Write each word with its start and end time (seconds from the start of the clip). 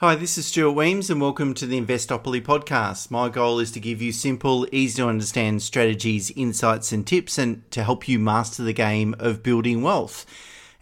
Hi, 0.00 0.14
this 0.14 0.36
is 0.36 0.44
Stuart 0.44 0.74
Wemyss, 0.74 1.08
and 1.08 1.22
welcome 1.22 1.54
to 1.54 1.64
the 1.64 1.80
Investopoly 1.80 2.42
podcast. 2.42 3.10
My 3.10 3.30
goal 3.30 3.58
is 3.58 3.70
to 3.72 3.80
give 3.80 4.02
you 4.02 4.12
simple, 4.12 4.68
easy 4.70 5.00
to 5.00 5.08
understand 5.08 5.62
strategies, 5.62 6.30
insights, 6.32 6.92
and 6.92 7.06
tips, 7.06 7.38
and 7.38 7.68
to 7.70 7.82
help 7.82 8.06
you 8.06 8.18
master 8.18 8.62
the 8.62 8.74
game 8.74 9.14
of 9.18 9.42
building 9.42 9.80
wealth. 9.80 10.26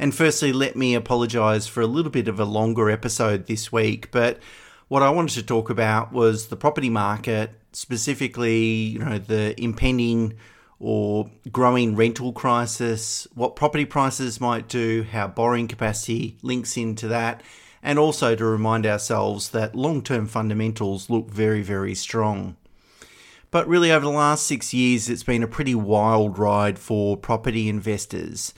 And 0.00 0.12
firstly, 0.12 0.52
let 0.52 0.74
me 0.74 0.96
apologize 0.96 1.68
for 1.68 1.80
a 1.80 1.86
little 1.86 2.10
bit 2.10 2.26
of 2.26 2.40
a 2.40 2.44
longer 2.44 2.90
episode 2.90 3.46
this 3.46 3.70
week, 3.70 4.10
but 4.10 4.40
what 4.88 5.04
I 5.04 5.10
wanted 5.10 5.34
to 5.34 5.44
talk 5.44 5.70
about 5.70 6.12
was 6.12 6.48
the 6.48 6.56
property 6.56 6.90
market, 6.90 7.52
specifically, 7.70 8.64
you 8.64 8.98
know, 8.98 9.18
the 9.18 9.54
impending 9.62 10.34
or 10.80 11.30
growing 11.52 11.94
rental 11.94 12.32
crisis, 12.32 13.28
what 13.32 13.54
property 13.54 13.84
prices 13.84 14.40
might 14.40 14.66
do, 14.66 15.04
how 15.04 15.28
borrowing 15.28 15.68
capacity 15.68 16.36
links 16.42 16.76
into 16.76 17.06
that 17.06 17.44
and 17.84 17.98
also 17.98 18.34
to 18.34 18.44
remind 18.44 18.86
ourselves 18.86 19.50
that 19.50 19.76
long 19.76 20.02
term 20.02 20.26
fundamentals 20.26 21.10
look 21.10 21.30
very, 21.30 21.62
very 21.62 21.94
strong. 21.94 22.56
But 23.50 23.68
really, 23.68 23.92
over 23.92 24.06
the 24.06 24.10
last 24.10 24.46
six 24.46 24.74
years, 24.74 25.08
it's 25.08 25.22
been 25.22 25.44
a 25.44 25.46
pretty 25.46 25.76
wild 25.76 26.38
ride 26.38 26.78
for 26.78 27.16
property 27.16 27.68
investors. 27.68 28.52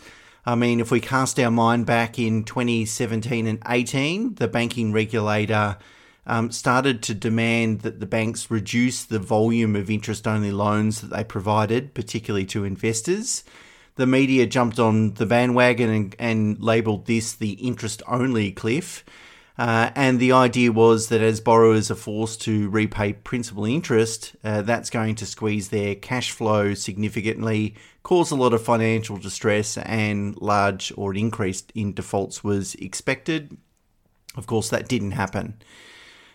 I 0.47 0.55
mean, 0.55 0.79
if 0.79 0.93
we 0.93 1.01
cast 1.01 1.41
our 1.41 1.51
mind 1.51 1.85
back 1.85 2.21
in 2.21 2.45
2017 2.45 3.49
and 3.49 3.59
18, 3.69 4.37
the 4.37 4.47
banking 4.47 4.93
regulator 4.93 5.77
um, 6.25 6.53
started 6.53 7.03
to 7.03 7.15
demand 7.15 7.81
that 7.81 7.99
the 7.99 8.07
banks 8.07 8.49
reduce 8.49 9.03
the 9.03 9.19
volume 9.19 9.75
of 9.75 9.91
interest 9.91 10.27
only 10.27 10.53
loans 10.53 11.01
that 11.01 11.11
they 11.11 11.25
provided, 11.25 11.95
particularly 11.95 12.47
to 12.47 12.65
investors 12.65 13.43
the 13.97 14.07
media 14.07 14.47
jumped 14.47 14.79
on 14.79 15.15
the 15.15 15.27
bandwagon 15.27 15.91
and, 15.91 16.17
and 16.19 16.63
labelled 16.63 17.07
this 17.07 17.35
the 17.35 17.53
interest 17.53 18.03
only 18.07 18.53
cliff. 18.53 19.05
Uh, 19.59 19.91
and 19.95 20.21
the 20.21 20.33
idea 20.33 20.71
was 20.71 21.09
that 21.09 21.23
as 21.23 21.41
borrowers 21.41 21.91
are 21.91 21.95
forced 21.95 22.43
to 22.43 22.69
repay 22.69 23.15
principal 23.15 23.65
interest, 23.65 24.37
uh, 24.45 24.61
that's 24.61 24.91
going 24.91 25.15
to 25.15 25.25
squeeze 25.25 25.71
their 25.71 25.95
cash 25.95 26.31
flow 26.31 26.75
significantly, 26.75 27.75
cause 28.03 28.31
a 28.31 28.37
lot 28.37 28.53
of 28.53 28.63
financial 28.63 29.17
distress, 29.17 29.79
and 29.79 30.37
large 30.43 30.93
or 30.97 31.11
an 31.13 31.17
increase 31.17 31.65
in 31.75 31.95
defaults 31.95 32.45
was 32.45 32.75
expected. 32.75 33.57
Of 34.37 34.47
course, 34.47 34.69
that 34.69 34.89
didn't 34.89 35.13
happen. 35.13 35.57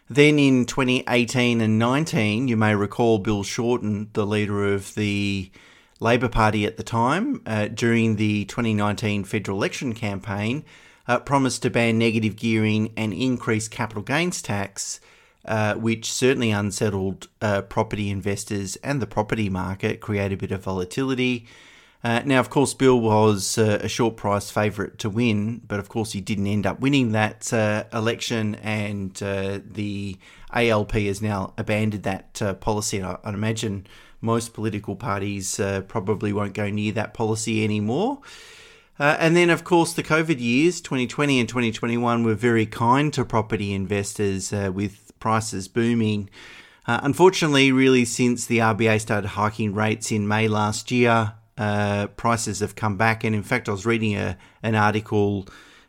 Then 0.10 0.40
in 0.40 0.66
2018 0.66 1.62
and 1.62 1.78
19, 1.78 2.48
you 2.48 2.58
may 2.58 2.74
recall 2.74 3.20
Bill 3.20 3.44
Shorten, 3.44 4.10
the 4.14 4.26
leader 4.26 4.74
of 4.74 4.96
the 4.96 5.52
Labor 6.02 6.30
Party 6.30 6.66
at 6.66 6.78
the 6.78 6.84
time, 6.84 7.44
uh, 7.46 7.68
during 7.68 8.16
the 8.16 8.46
2019 8.46 9.24
federal 9.24 9.56
election 9.60 9.94
campaign, 9.94 10.66
uh, 11.08 11.20
promised 11.20 11.62
to 11.62 11.70
ban 11.70 12.00
negative 12.00 12.36
gearing 12.36 12.92
and 12.98 13.14
increase 13.14 13.68
capital 13.68 14.02
gains 14.02 14.42
tax, 14.42 15.00
uh, 15.46 15.76
which 15.76 16.12
certainly 16.12 16.50
unsettled 16.50 17.28
uh, 17.40 17.62
property 17.62 18.10
investors 18.10 18.78
and 18.78 19.00
the 19.00 19.06
property 19.06 19.48
market, 19.48 20.02
create 20.02 20.34
a 20.34 20.38
bit 20.38 20.52
of 20.52 20.64
volatility. 20.64 21.46
Uh, 22.04 22.24
now, 22.26 22.40
of 22.40 22.50
course, 22.50 22.74
Bill 22.74 23.00
was 23.00 23.60
uh, 23.60 23.80
a 23.84 23.88
short 23.88 24.18
price 24.18 24.50
favourite 24.50 24.98
to 24.98 25.10
win, 25.10 25.62
but 25.68 25.80
of 25.80 25.88
course, 25.88 26.14
he 26.14 26.22
didn't 26.22 26.48
end 26.48 26.66
up 26.66 26.80
winning 26.80 27.12
that 27.12 27.54
election, 27.94 28.56
and 28.56 29.14
the 29.14 30.18
ALP 30.52 30.94
has 30.94 31.22
now 31.22 31.54
abandoned 31.60 32.02
that 32.04 32.60
policy. 32.60 33.04
I, 33.04 33.20
I'd 33.24 33.36
imagine 33.36 33.86
most 34.22 34.54
political 34.54 34.96
parties 34.96 35.60
uh, 35.60 35.82
probably 35.82 36.32
won't 36.32 36.54
go 36.54 36.70
near 36.70 36.92
that 36.94 37.14
policy 37.14 37.64
anymore. 37.64 38.22
Uh, 39.00 39.18
and 39.20 39.36
then, 39.36 39.50
of 39.50 39.64
course, 39.64 39.94
the 39.94 40.04
COVID 40.04 40.40
years, 40.40 40.80
2020 40.80 41.40
and 41.40 41.50
2021, 41.50 42.24
were 42.24 42.36
very 42.36 42.68
kind 42.68 43.12
to 43.14 43.26
property 43.26 43.74
investors 43.74 44.54
uh, 44.54 44.72
with 44.74 45.12
prices 45.20 45.68
booming. 45.68 46.30
Uh, 46.88 47.00
unfortunately, 47.02 47.72
really, 47.72 48.06
since 48.06 48.46
the 48.46 48.60
RBA 48.60 49.02
started 49.02 49.30
hiking 49.30 49.74
rates 49.74 50.12
in 50.12 50.28
May 50.28 50.48
last 50.48 50.92
year, 50.92 51.34
uh, 51.58 52.08
prices 52.08 52.60
have 52.60 52.76
come 52.76 52.98
back. 52.98 53.24
And 53.24 53.36
in 53.36 53.44
fact, 53.44 53.68
I 53.68 53.72
was 53.72 53.86
reading 53.86 54.16
a, 54.16 54.38
an 54.62 54.76
article 54.76 55.48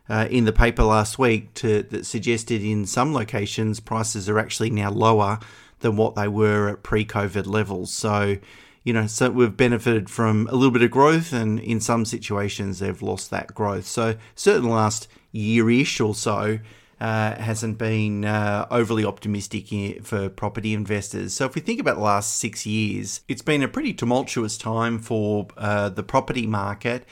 uh, 0.09 0.27
in 0.29 0.45
the 0.45 0.53
paper 0.53 0.83
last 0.83 1.17
week 1.17 1.53
to, 1.55 1.83
that 1.83 2.05
suggested 2.05 2.63
in 2.63 2.85
some 2.85 3.13
locations 3.13 3.79
prices 3.79 4.27
are 4.27 4.39
actually 4.39 4.69
now 4.69 4.91
lower 4.91 5.39
than 5.83 5.95
what 5.95 6.15
they 6.15 6.27
were 6.27 6.69
at 6.69 6.81
pre-COVID 6.81 7.45
levels. 7.45 7.93
So, 7.93 8.37
you 8.83 8.93
know, 8.93 9.05
so 9.05 9.29
we've 9.29 9.55
benefited 9.55 10.09
from 10.09 10.47
a 10.47 10.55
little 10.55 10.71
bit 10.71 10.81
of 10.81 10.89
growth, 10.89 11.31
and 11.31 11.59
in 11.59 11.79
some 11.79 12.05
situations 12.05 12.79
they've 12.79 13.01
lost 13.01 13.29
that 13.29 13.53
growth. 13.53 13.85
So, 13.85 14.15
certainly 14.33 14.69
the 14.69 14.73
last 14.73 15.07
year-ish 15.31 15.99
or 15.99 16.15
so 16.15 16.59
uh, 16.99 17.35
hasn't 17.35 17.77
been 17.77 18.25
uh, 18.25 18.65
overly 18.71 19.05
optimistic 19.05 19.67
for 20.03 20.29
property 20.29 20.73
investors. 20.73 21.33
So, 21.33 21.45
if 21.45 21.53
we 21.53 21.61
think 21.61 21.79
about 21.79 21.97
the 21.97 22.03
last 22.03 22.39
six 22.39 22.65
years, 22.65 23.21
it's 23.27 23.43
been 23.43 23.61
a 23.61 23.67
pretty 23.67 23.93
tumultuous 23.93 24.57
time 24.57 24.97
for 24.97 25.47
uh, 25.57 25.89
the 25.89 26.03
property 26.03 26.47
market. 26.47 27.05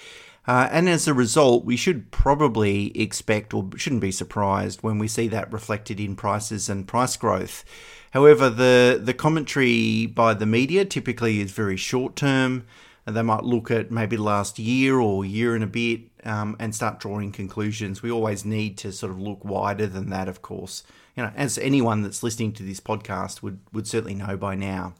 Uh, 0.47 0.67
and 0.71 0.89
as 0.89 1.07
a 1.07 1.13
result, 1.13 1.65
we 1.65 1.77
should 1.77 2.09
probably 2.11 2.97
expect 2.99 3.53
or 3.53 3.69
shouldn't 3.77 4.01
be 4.01 4.11
surprised 4.11 4.81
when 4.81 4.97
we 4.97 5.07
see 5.07 5.27
that 5.27 5.53
reflected 5.53 5.99
in 5.99 6.15
prices 6.15 6.67
and 6.67 6.87
price 6.87 7.15
growth. 7.15 7.63
However, 8.11 8.49
the, 8.49 8.99
the 9.01 9.13
commentary 9.13 10.05
by 10.05 10.33
the 10.33 10.45
media 10.45 10.85
typically 10.85 11.39
is 11.41 11.51
very 11.51 11.77
short 11.77 12.15
term. 12.15 12.65
They 13.05 13.21
might 13.23 13.43
look 13.43 13.71
at 13.71 13.89
maybe 13.89 14.15
last 14.15 14.59
year 14.59 14.99
or 14.99 15.25
year 15.25 15.55
and 15.55 15.63
a 15.63 15.67
bit 15.67 16.01
um, 16.23 16.55
and 16.59 16.73
start 16.75 16.99
drawing 16.99 17.31
conclusions. 17.31 18.01
We 18.01 18.11
always 18.11 18.45
need 18.45 18.77
to 18.79 18.91
sort 18.91 19.11
of 19.11 19.19
look 19.19 19.43
wider 19.43 19.87
than 19.87 20.09
that, 20.11 20.27
of 20.27 20.41
course. 20.41 20.83
You 21.15 21.23
know, 21.23 21.31
as 21.35 21.57
anyone 21.57 22.03
that's 22.03 22.23
listening 22.23 22.53
to 22.53 22.63
this 22.63 22.79
podcast 22.79 23.41
would, 23.41 23.59
would 23.73 23.87
certainly 23.87 24.15
know 24.15 24.37
by 24.37 24.55
now. 24.55 24.93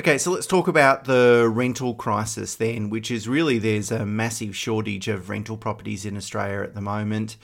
Okay, 0.00 0.16
so 0.16 0.30
let's 0.30 0.46
talk 0.46 0.68
about 0.68 1.06
the 1.06 1.50
rental 1.52 1.92
crisis 1.92 2.54
then, 2.54 2.88
which 2.88 3.10
is 3.10 3.26
really 3.26 3.58
there's 3.58 3.90
a 3.90 4.06
massive 4.06 4.54
shortage 4.54 5.08
of 5.08 5.28
rental 5.28 5.56
properties 5.56 6.06
in 6.06 6.16
Australia 6.16 6.62
at 6.62 6.74
the 6.74 6.80
moment. 6.80 7.36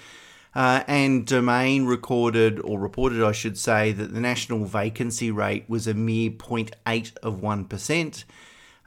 Uh, 0.54 0.84
and 0.86 1.26
Domain 1.26 1.84
recorded, 1.84 2.60
or 2.60 2.78
reported, 2.78 3.22
I 3.22 3.32
should 3.32 3.58
say, 3.58 3.90
that 3.92 4.14
the 4.14 4.20
national 4.20 4.64
vacancy 4.66 5.30
rate 5.30 5.64
was 5.68 5.86
a 5.86 5.94
mere 5.94 6.30
0.8 6.30 7.16
of 7.22 7.40
1%. 7.40 8.24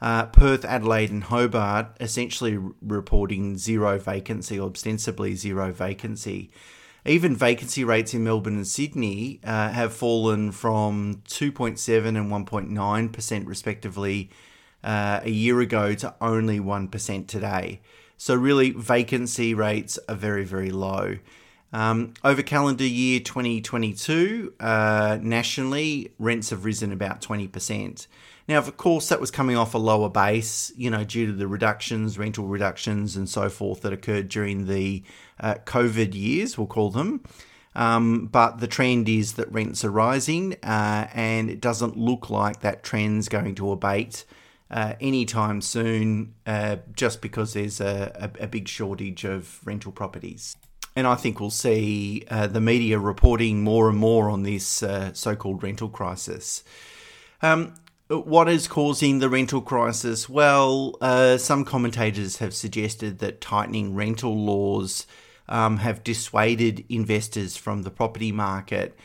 Uh, 0.00 0.26
Perth, 0.26 0.64
Adelaide, 0.64 1.10
and 1.10 1.24
Hobart 1.24 1.96
essentially 2.00 2.58
reporting 2.80 3.58
zero 3.58 3.98
vacancy, 3.98 4.58
ostensibly 4.58 5.34
zero 5.34 5.72
vacancy. 5.72 6.50
Even 7.04 7.34
vacancy 7.34 7.84
rates 7.84 8.14
in 8.14 8.24
Melbourne 8.24 8.56
and 8.56 8.66
Sydney 8.66 9.40
uh, 9.44 9.70
have 9.70 9.92
fallen 9.92 10.52
from 10.52 11.22
2.7 11.28 12.06
and 12.06 12.30
1.9% 12.30 13.46
respectively 13.46 14.30
uh, 14.84 15.20
a 15.22 15.30
year 15.30 15.60
ago 15.60 15.94
to 15.94 16.14
only 16.20 16.60
1% 16.60 17.26
today. 17.26 17.80
So, 18.16 18.34
really, 18.34 18.70
vacancy 18.70 19.54
rates 19.54 19.98
are 20.08 20.14
very, 20.14 20.44
very 20.44 20.70
low. 20.70 21.18
Um, 21.72 22.14
over 22.24 22.42
calendar 22.42 22.86
year 22.86 23.20
2022, 23.20 24.54
uh, 24.58 25.18
nationally, 25.20 26.12
rents 26.18 26.50
have 26.50 26.64
risen 26.64 26.92
about 26.92 27.20
20%. 27.20 28.06
Now, 28.48 28.58
of 28.58 28.76
course, 28.78 29.10
that 29.10 29.20
was 29.20 29.30
coming 29.30 29.56
off 29.58 29.74
a 29.74 29.78
lower 29.78 30.08
base, 30.08 30.72
you 30.74 30.88
know, 30.88 31.04
due 31.04 31.26
to 31.26 31.32
the 31.32 31.46
reductions, 31.46 32.18
rental 32.18 32.46
reductions, 32.46 33.14
and 33.16 33.28
so 33.28 33.50
forth 33.50 33.82
that 33.82 33.92
occurred 33.92 34.30
during 34.30 34.66
the 34.66 35.02
uh, 35.38 35.56
COVID 35.66 36.14
years, 36.14 36.56
we'll 36.56 36.66
call 36.66 36.90
them. 36.90 37.22
Um, 37.74 38.26
but 38.26 38.58
the 38.58 38.66
trend 38.66 39.08
is 39.08 39.34
that 39.34 39.52
rents 39.52 39.84
are 39.84 39.90
rising, 39.90 40.54
uh, 40.62 41.08
and 41.12 41.50
it 41.50 41.60
doesn't 41.60 41.98
look 41.98 42.30
like 42.30 42.60
that 42.60 42.82
trend's 42.82 43.28
going 43.28 43.54
to 43.56 43.70
abate 43.70 44.24
uh, 44.70 44.94
anytime 44.98 45.60
soon, 45.60 46.34
uh, 46.46 46.76
just 46.96 47.20
because 47.20 47.52
there's 47.52 47.80
a, 47.82 48.32
a, 48.38 48.44
a 48.44 48.46
big 48.46 48.66
shortage 48.66 49.24
of 49.24 49.60
rental 49.66 49.92
properties 49.92 50.56
and 50.98 51.06
I 51.06 51.14
think 51.14 51.38
we'll 51.38 51.50
see 51.50 52.24
uh, 52.28 52.48
the 52.48 52.60
media 52.60 52.98
reporting 52.98 53.62
more 53.62 53.88
and 53.88 53.96
more 53.96 54.28
on 54.28 54.42
this 54.42 54.82
uh, 54.82 55.12
so 55.12 55.36
called 55.36 55.62
rental 55.62 55.88
crisis. 55.88 56.64
Um, 57.40 57.74
what 58.08 58.48
is 58.48 58.66
causing 58.66 59.20
the 59.20 59.28
rental 59.28 59.60
crisis? 59.60 60.28
Well, 60.28 60.96
uh, 61.00 61.38
some 61.38 61.64
commentators 61.64 62.38
have 62.38 62.52
suggested 62.52 63.20
that 63.20 63.40
tightening 63.40 63.94
rental 63.94 64.36
laws 64.36 65.06
um, 65.48 65.76
have 65.76 66.02
dissuaded 66.02 66.84
investors 66.88 67.56
from 67.56 67.84
the 67.84 67.92
property 67.92 68.32
market. 68.32 68.98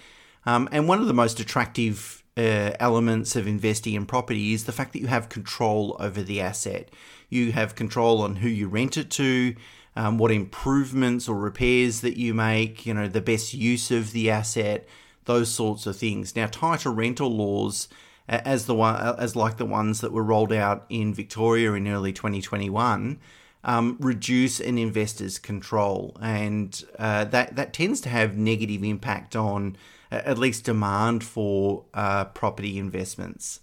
Um, 0.48 0.68
and 0.72 0.88
one 0.88 1.00
of 1.00 1.06
the 1.06 1.14
most 1.14 1.40
attractive 1.40 2.24
uh, 2.36 2.72
elements 2.80 3.36
of 3.36 3.46
investing 3.46 3.94
in 3.94 4.08
property 4.08 4.54
is 4.54 4.64
the 4.64 4.72
fact 4.72 4.94
that 4.94 5.00
you 5.00 5.08
have 5.08 5.30
control 5.30 5.96
over 6.00 6.24
the 6.24 6.42
asset. 6.42 6.90
You 7.30 7.52
have 7.52 7.76
control 7.76 8.24
on 8.24 8.38
who 8.38 8.50
you 8.50 8.68
rent 8.68 8.98
it 8.98 9.12
to, 9.12 9.56
um, 9.96 10.18
what 10.18 10.32
improvements 10.32 11.30
or 11.30 11.38
repairs 11.38 12.02
that 12.02 12.18
you 12.18 12.34
make, 12.34 12.86
you 12.86 12.94
know, 12.94 13.08
the 13.08 13.22
best 13.22 13.54
use 13.54 13.92
of 13.92 14.12
the 14.12 14.30
asset, 14.30 14.88
those 15.26 15.50
sorts 15.50 15.86
of 15.86 15.96
things. 15.96 16.36
Now, 16.36 16.48
tighter 16.48 16.92
rental 16.92 17.30
laws, 17.30 17.88
as 18.28 18.66
the 18.66 18.76
one 18.76 18.96
as 19.20 19.36
like 19.36 19.58
the 19.58 19.66
ones 19.66 20.02
that 20.02 20.12
were 20.12 20.24
rolled 20.24 20.54
out 20.54 20.86
in 20.90 21.14
Victoria 21.14 21.74
in 21.74 21.88
early 21.88 22.14
2021, 22.14 23.20
um, 23.64 23.98
reduce 24.00 24.60
an 24.60 24.78
investor's 24.78 25.40
control, 25.40 26.18
and 26.22 26.84
uh, 27.00 27.26
that 27.26 27.56
that 27.56 27.74
tends 27.74 28.02
to 28.02 28.10
have 28.10 28.38
negative 28.38 28.84
impact 28.84 29.36
on 29.36 29.78
uh, 30.12 30.22
at 30.26 30.38
least 30.38 30.66
demand 30.66 31.24
for 31.24 31.86
uh, 31.94 32.26
property 32.26 32.78
investments. 32.78 33.62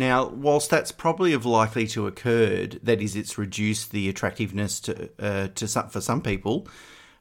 Now, 0.00 0.28
whilst 0.28 0.70
that's 0.70 0.92
probably 0.92 1.32
have 1.32 1.44
likely 1.44 1.86
to 1.88 2.06
occurred, 2.06 2.80
that 2.82 3.02
is, 3.02 3.14
it's 3.14 3.36
reduced 3.36 3.90
the 3.90 4.08
attractiveness 4.08 4.80
to 4.80 5.10
uh, 5.18 5.48
to 5.48 5.68
some, 5.68 5.90
for 5.90 6.00
some 6.00 6.22
people. 6.22 6.66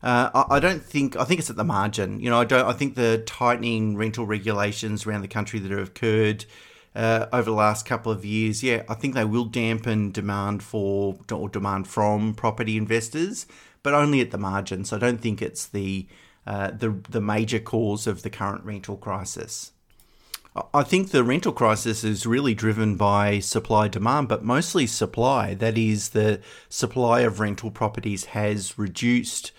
Uh, 0.02 0.30
I, 0.34 0.56
I, 0.56 0.60
don't 0.62 0.82
think 0.82 1.18
I 1.18 1.26
think 1.26 1.42
it's 1.42 1.50
at 1.50 1.58
the 1.58 1.66
margin. 1.66 2.22
You 2.22 2.30
know, 2.30 2.40
I 2.40 2.46
don't. 2.46 2.66
I 2.66 2.72
think 2.72 2.96
the 2.96 3.22
tightening 3.26 3.98
rental 3.98 4.26
regulations 4.26 5.06
around 5.06 5.24
the 5.24 5.28
country 5.28 5.60
that 5.60 5.72
have 5.72 5.90
occurred 5.90 6.46
uh, 6.96 7.26
over 7.34 7.50
the 7.50 7.52
last 7.52 7.86
couple 7.86 8.14
of 8.14 8.24
years, 8.24 8.64
yeah, 8.64 8.84
I 8.88 8.94
think 8.94 9.14
they 9.14 9.26
will 9.26 9.44
dampen 9.44 10.14
demand 10.14 10.64
for 10.64 11.20
or 11.30 11.50
demand 11.50 11.86
from 11.90 12.34
property 12.34 12.78
investors, 12.78 13.46
but 13.84 13.94
only 13.94 14.22
at 14.22 14.32
the 14.32 14.38
margin. 14.38 14.86
So 14.86 14.96
I 14.96 15.00
don't 15.00 15.20
think 15.20 15.42
it's 15.42 15.66
the 15.68 16.08
uh, 16.48 16.72
the 16.72 16.92
the 17.10 17.20
major 17.20 17.60
cause 17.60 18.08
of 18.08 18.22
the 18.22 18.30
current 18.30 18.64
rental 18.64 18.96
crisis. 18.96 19.74
I 20.74 20.84
think 20.84 21.12
the 21.12 21.24
rental 21.24 21.52
crisis 21.52 22.04
is 22.04 22.26
really 22.26 22.56
driven 22.56 22.96
by 22.96 23.40
supply 23.40 23.88
demand, 23.88 24.28
but 24.28 24.44
mostly 24.44 24.88
supply. 24.88 25.54
That 25.54 25.78
is, 25.78 26.10
the 26.10 26.42
supply 26.70 27.22
of 27.22 27.40
rental 27.40 27.70
properties 27.70 28.26
has 28.26 28.78
reduced 28.78 29.52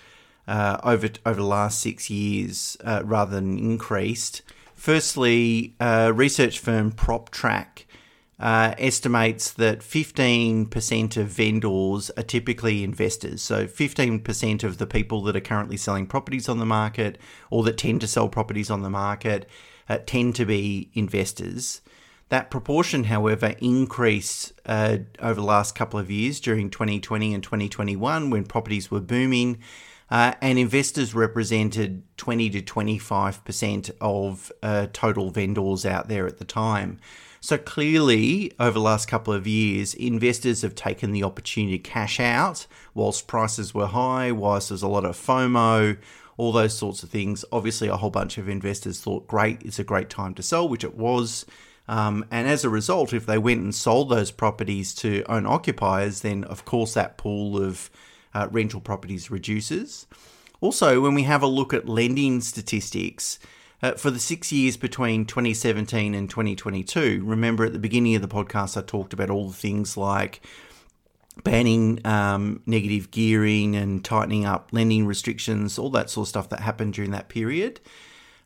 uh, 0.48 0.78
over 0.82 1.08
over 1.24 1.40
the 1.40 1.46
last 1.46 1.80
six 1.80 2.10
years 2.10 2.76
uh, 2.84 3.02
rather 3.04 3.36
than 3.36 3.58
increased. 3.58 4.42
Firstly, 4.74 5.76
uh, 5.78 6.10
research 6.14 6.58
firm 6.58 6.90
PropTrack 6.90 7.84
uh, 8.40 8.74
estimates 8.78 9.52
that 9.52 9.80
15% 9.80 11.16
of 11.18 11.26
vendors 11.28 12.10
are 12.16 12.22
typically 12.22 12.82
investors. 12.82 13.42
So, 13.42 13.66
15% 13.66 14.64
of 14.64 14.78
the 14.78 14.86
people 14.86 15.22
that 15.24 15.36
are 15.36 15.40
currently 15.40 15.76
selling 15.76 16.06
properties 16.06 16.48
on 16.48 16.58
the 16.58 16.66
market 16.66 17.18
or 17.50 17.62
that 17.64 17.78
tend 17.78 18.00
to 18.00 18.08
sell 18.08 18.28
properties 18.28 18.70
on 18.70 18.82
the 18.82 18.90
market 18.90 19.48
uh, 19.90 19.98
tend 20.06 20.36
to 20.36 20.46
be 20.46 20.88
investors. 20.94 21.82
That 22.30 22.48
proportion, 22.48 23.04
however, 23.04 23.56
increased 23.60 24.52
uh, 24.64 24.98
over 25.18 25.40
the 25.40 25.46
last 25.46 25.74
couple 25.74 25.98
of 25.98 26.12
years 26.12 26.38
during 26.38 26.70
2020 26.70 27.34
and 27.34 27.42
2021 27.42 28.30
when 28.30 28.44
properties 28.44 28.88
were 28.88 29.00
booming 29.00 29.58
uh, 30.08 30.34
and 30.40 30.60
investors 30.60 31.12
represented 31.12 32.04
20 32.18 32.50
to 32.50 32.62
25% 32.62 33.90
of 34.00 34.52
uh, 34.62 34.86
total 34.92 35.30
vendors 35.30 35.84
out 35.84 36.08
there 36.08 36.26
at 36.28 36.38
the 36.38 36.44
time. 36.44 37.00
So 37.40 37.58
clearly, 37.58 38.52
over 38.60 38.72
the 38.72 38.80
last 38.80 39.08
couple 39.08 39.32
of 39.32 39.46
years, 39.46 39.94
investors 39.94 40.62
have 40.62 40.76
taken 40.76 41.10
the 41.10 41.24
opportunity 41.24 41.78
to 41.78 41.90
cash 41.90 42.20
out 42.20 42.66
whilst 42.94 43.26
prices 43.26 43.74
were 43.74 43.86
high, 43.86 44.30
whilst 44.30 44.68
there's 44.68 44.82
a 44.82 44.88
lot 44.88 45.04
of 45.04 45.16
FOMO, 45.16 45.96
all 46.40 46.52
those 46.52 46.74
sorts 46.76 47.02
of 47.02 47.10
things. 47.10 47.44
Obviously, 47.52 47.88
a 47.88 47.96
whole 47.98 48.08
bunch 48.08 48.38
of 48.38 48.48
investors 48.48 48.98
thought, 48.98 49.28
great, 49.28 49.60
it's 49.60 49.78
a 49.78 49.84
great 49.84 50.08
time 50.08 50.32
to 50.32 50.42
sell, 50.42 50.66
which 50.66 50.82
it 50.82 50.96
was. 50.96 51.44
Um, 51.86 52.24
and 52.30 52.48
as 52.48 52.64
a 52.64 52.70
result, 52.70 53.12
if 53.12 53.26
they 53.26 53.36
went 53.36 53.60
and 53.60 53.74
sold 53.74 54.08
those 54.08 54.30
properties 54.30 54.94
to 54.96 55.22
own 55.28 55.44
occupiers, 55.44 56.22
then 56.22 56.44
of 56.44 56.64
course 56.64 56.94
that 56.94 57.18
pool 57.18 57.62
of 57.62 57.90
uh, 58.32 58.48
rental 58.50 58.80
properties 58.80 59.30
reduces. 59.30 60.06
Also, 60.62 61.02
when 61.02 61.12
we 61.12 61.24
have 61.24 61.42
a 61.42 61.46
look 61.46 61.74
at 61.74 61.86
lending 61.86 62.40
statistics, 62.40 63.38
uh, 63.82 63.92
for 63.92 64.10
the 64.10 64.18
six 64.18 64.50
years 64.50 64.78
between 64.78 65.26
2017 65.26 66.14
and 66.14 66.30
2022, 66.30 67.22
remember 67.22 67.66
at 67.66 67.74
the 67.74 67.78
beginning 67.78 68.14
of 68.14 68.22
the 68.22 68.28
podcast, 68.28 68.78
I 68.78 68.82
talked 68.82 69.12
about 69.12 69.28
all 69.28 69.48
the 69.48 69.54
things 69.56 69.98
like 69.98 70.40
banning 71.44 72.04
um, 72.06 72.62
negative 72.66 73.10
gearing 73.10 73.76
and 73.76 74.04
tightening 74.04 74.44
up 74.44 74.68
lending 74.72 75.06
restrictions, 75.06 75.78
all 75.78 75.90
that 75.90 76.10
sort 76.10 76.24
of 76.26 76.28
stuff 76.28 76.48
that 76.50 76.60
happened 76.60 76.94
during 76.94 77.10
that 77.12 77.28
period. 77.28 77.80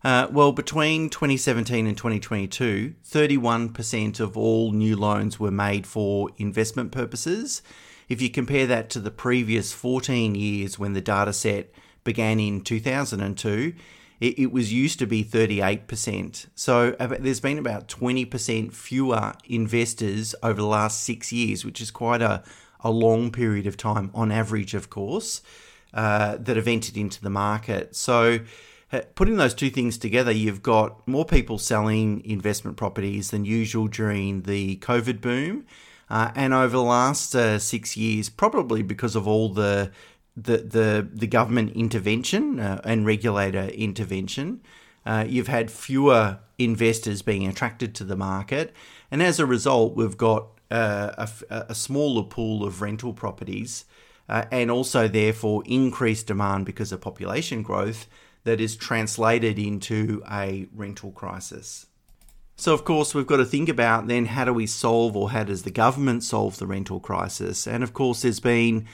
Uh, 0.05 0.29
well, 0.31 0.53
between 0.53 1.09
2017 1.09 1.87
and 1.87 1.97
2022, 1.97 2.95
31% 3.07 4.21
of 4.21 4.37
all 4.37 4.71
new 4.71 4.97
loans 4.97 5.41
were 5.41 5.51
made 5.51 5.87
for 5.87 6.31
investment 6.37 6.93
purposes, 6.93 7.63
if 8.09 8.21
you 8.21 8.29
compare 8.29 8.67
that 8.67 8.91
to 8.91 9.01
the 9.01 9.11
previous 9.11 9.73
14 9.73 10.35
years 10.35 10.79
when 10.79 10.93
the 10.93 11.01
data 11.01 11.33
set 11.33 11.73
began 12.05 12.39
in 12.39 12.61
2002, 12.61 13.75
it, 14.21 14.39
it 14.39 14.53
was 14.53 14.73
used 14.73 14.99
to 14.99 15.07
be 15.07 15.25
38%. 15.25 16.47
So 16.55 16.91
there's 16.93 17.41
been 17.41 17.59
about 17.59 17.89
20% 17.89 18.73
fewer 18.73 19.33
investors 19.47 20.35
over 20.43 20.61
the 20.61 20.67
last 20.67 21.03
six 21.03 21.33
years, 21.33 21.65
which 21.65 21.81
is 21.81 21.91
quite 21.91 22.21
a, 22.21 22.43
a 22.85 22.91
long 22.91 23.33
period 23.33 23.67
of 23.67 23.77
time 23.77 24.11
on 24.15 24.31
average, 24.31 24.75
of 24.75 24.91
course, 24.91 25.43
uh, 25.95 26.37
that 26.37 26.57
have 26.57 26.69
entered 26.69 26.97
into 26.97 27.21
the 27.21 27.31
market. 27.31 27.97
So 27.97 28.41
uh, 28.93 29.01
putting 29.15 29.37
those 29.37 29.55
two 29.55 29.71
things 29.71 29.99
together, 29.99 30.31
you've 30.31 30.63
got 30.63 31.07
more 31.09 31.25
people 31.25 31.59
selling 31.59 32.25
investment 32.25 32.77
properties 32.77 33.31
than 33.31 33.45
usual 33.45 33.89
during 33.89 34.43
the 34.43 34.77
COVID 34.77 35.21
boom. 35.21 35.67
Uh, 36.11 36.31
and 36.37 36.53
over 36.53 36.77
the 36.77 36.83
last 36.83 37.35
uh, 37.35 37.59
six 37.59 37.97
years, 37.97 38.29
probably 38.29 38.83
because 38.83 39.17
of 39.17 39.27
all 39.27 39.49
the 39.49 39.91
the 40.37 40.59
the, 40.59 41.09
the 41.13 41.27
government 41.27 41.73
intervention 41.75 42.61
uh, 42.61 42.81
and 42.85 43.07
regulator 43.07 43.69
intervention, 43.69 44.61
uh, 45.07 45.25
you've 45.27 45.49
had 45.49 45.71
fewer 45.71 46.39
investors 46.59 47.23
being 47.23 47.47
attracted 47.47 47.95
to 47.95 48.05
the 48.05 48.17
market, 48.17 48.75
and 49.11 49.23
as 49.23 49.41
a 49.41 49.47
result, 49.47 49.97
we've 49.97 50.17
got 50.17 50.54
a, 50.71 51.29
a, 51.51 51.75
smaller 51.75 52.25
pool 52.25 52.65
of 52.65 52.81
rental 52.81 53.13
properties, 53.13 53.85
uh, 54.29 54.45
and 54.51 54.71
also 54.71 55.07
therefore 55.07 55.63
increased 55.67 56.27
demand 56.27 56.67
because 56.67 56.93
of 56.93 57.01
population 57.01 57.63
growth 57.63 58.07
that 58.45 58.61
is 58.61 58.77
translated 58.77 59.59
into 59.59 60.23
a 60.31 60.67
rental 60.75 61.11
crisis. 61.11 61.87
So, 62.57 62.73
of 62.73 62.85
course, 62.85 63.15
we've 63.15 63.27
got 63.27 63.39
to 63.39 63.45
think 63.45 63.69
about 63.69 64.07
then 64.07 64.27
how 64.27 64.45
do 64.45 64.53
we 64.53 64.67
solve 64.67 65.17
or 65.17 65.31
how 65.31 65.45
does 65.45 65.65
the 65.65 65.71
government 65.71 66.23
solve 66.23 66.59
the 66.59 66.67
rental 66.67 67.01
crisis? 67.01 67.67
And 67.67 67.83
of 67.83 67.93
course, 67.93 68.23
there's 68.23 68.41
been 68.41 68.87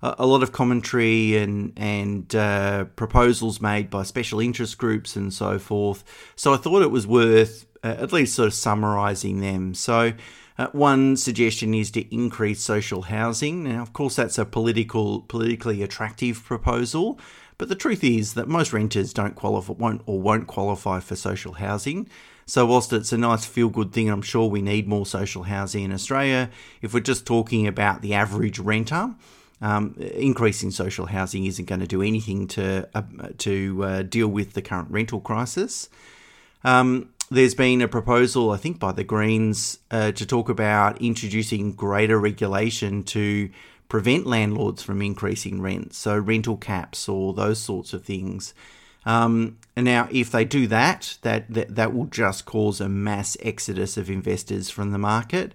a 0.00 0.26
lot 0.26 0.44
of 0.44 0.52
commentary 0.52 1.36
and 1.36 1.72
and 1.76 2.32
uh, 2.34 2.84
proposals 2.84 3.60
made 3.60 3.90
by 3.90 4.04
special 4.04 4.38
interest 4.38 4.78
groups 4.78 5.16
and 5.16 5.34
so 5.34 5.58
forth. 5.58 6.04
So 6.36 6.54
I 6.54 6.56
thought 6.56 6.82
it 6.82 6.92
was 6.92 7.06
worth 7.06 7.66
uh, 7.82 7.96
at 7.98 8.12
least 8.12 8.34
sort 8.34 8.46
of 8.46 8.54
summarising 8.54 9.40
them. 9.40 9.74
So. 9.74 10.12
Uh, 10.58 10.66
one 10.72 11.16
suggestion 11.16 11.72
is 11.72 11.90
to 11.92 12.12
increase 12.12 12.60
social 12.60 13.02
housing. 13.02 13.62
Now, 13.62 13.80
of 13.80 13.92
course, 13.92 14.16
that's 14.16 14.38
a 14.38 14.44
political, 14.44 15.20
politically 15.22 15.82
attractive 15.82 16.44
proposal, 16.44 17.18
but 17.58 17.68
the 17.68 17.76
truth 17.76 18.02
is 18.02 18.34
that 18.34 18.48
most 18.48 18.72
renters 18.72 19.12
don't 19.12 19.36
qualify, 19.36 19.74
won't 19.74 20.02
or 20.06 20.20
won't 20.20 20.48
qualify 20.48 20.98
for 21.00 21.14
social 21.14 21.54
housing. 21.54 22.08
So, 22.44 22.66
whilst 22.66 22.92
it's 22.92 23.12
a 23.12 23.18
nice 23.18 23.44
feel 23.44 23.68
good 23.68 23.92
thing, 23.92 24.08
I'm 24.08 24.22
sure 24.22 24.48
we 24.48 24.62
need 24.62 24.88
more 24.88 25.06
social 25.06 25.44
housing 25.44 25.84
in 25.84 25.92
Australia. 25.92 26.50
If 26.82 26.94
we're 26.94 27.00
just 27.00 27.26
talking 27.26 27.66
about 27.66 28.00
the 28.00 28.14
average 28.14 28.58
renter, 28.58 29.14
um, 29.60 29.94
increasing 29.98 30.70
social 30.70 31.06
housing 31.06 31.46
isn't 31.46 31.66
going 31.66 31.80
to 31.80 31.86
do 31.86 32.00
anything 32.00 32.48
to 32.48 32.88
uh, 32.94 33.02
to 33.38 33.84
uh, 33.84 34.02
deal 34.02 34.28
with 34.28 34.54
the 34.54 34.62
current 34.62 34.90
rental 34.90 35.20
crisis. 35.20 35.88
Um, 36.64 37.10
there's 37.30 37.54
been 37.54 37.82
a 37.82 37.88
proposal, 37.88 38.50
I 38.50 38.56
think, 38.56 38.78
by 38.78 38.92
the 38.92 39.04
Greens 39.04 39.78
uh, 39.90 40.12
to 40.12 40.26
talk 40.26 40.48
about 40.48 41.00
introducing 41.02 41.72
greater 41.72 42.18
regulation 42.18 43.02
to 43.04 43.50
prevent 43.88 44.26
landlords 44.26 44.82
from 44.82 45.02
increasing 45.02 45.60
rents, 45.60 45.98
so 45.98 46.16
rental 46.16 46.56
caps 46.56 47.08
or 47.08 47.34
those 47.34 47.58
sorts 47.58 47.92
of 47.92 48.04
things. 48.04 48.54
Um, 49.04 49.58
and 49.76 49.84
now, 49.84 50.08
if 50.10 50.30
they 50.30 50.44
do 50.44 50.66
that, 50.66 51.18
that, 51.22 51.50
that, 51.52 51.74
that 51.74 51.94
will 51.94 52.06
just 52.06 52.44
cause 52.44 52.80
a 52.80 52.88
mass 52.88 53.36
exodus 53.42 53.96
of 53.96 54.10
investors 54.10 54.68
from 54.70 54.90
the 54.90 54.98
market, 54.98 55.52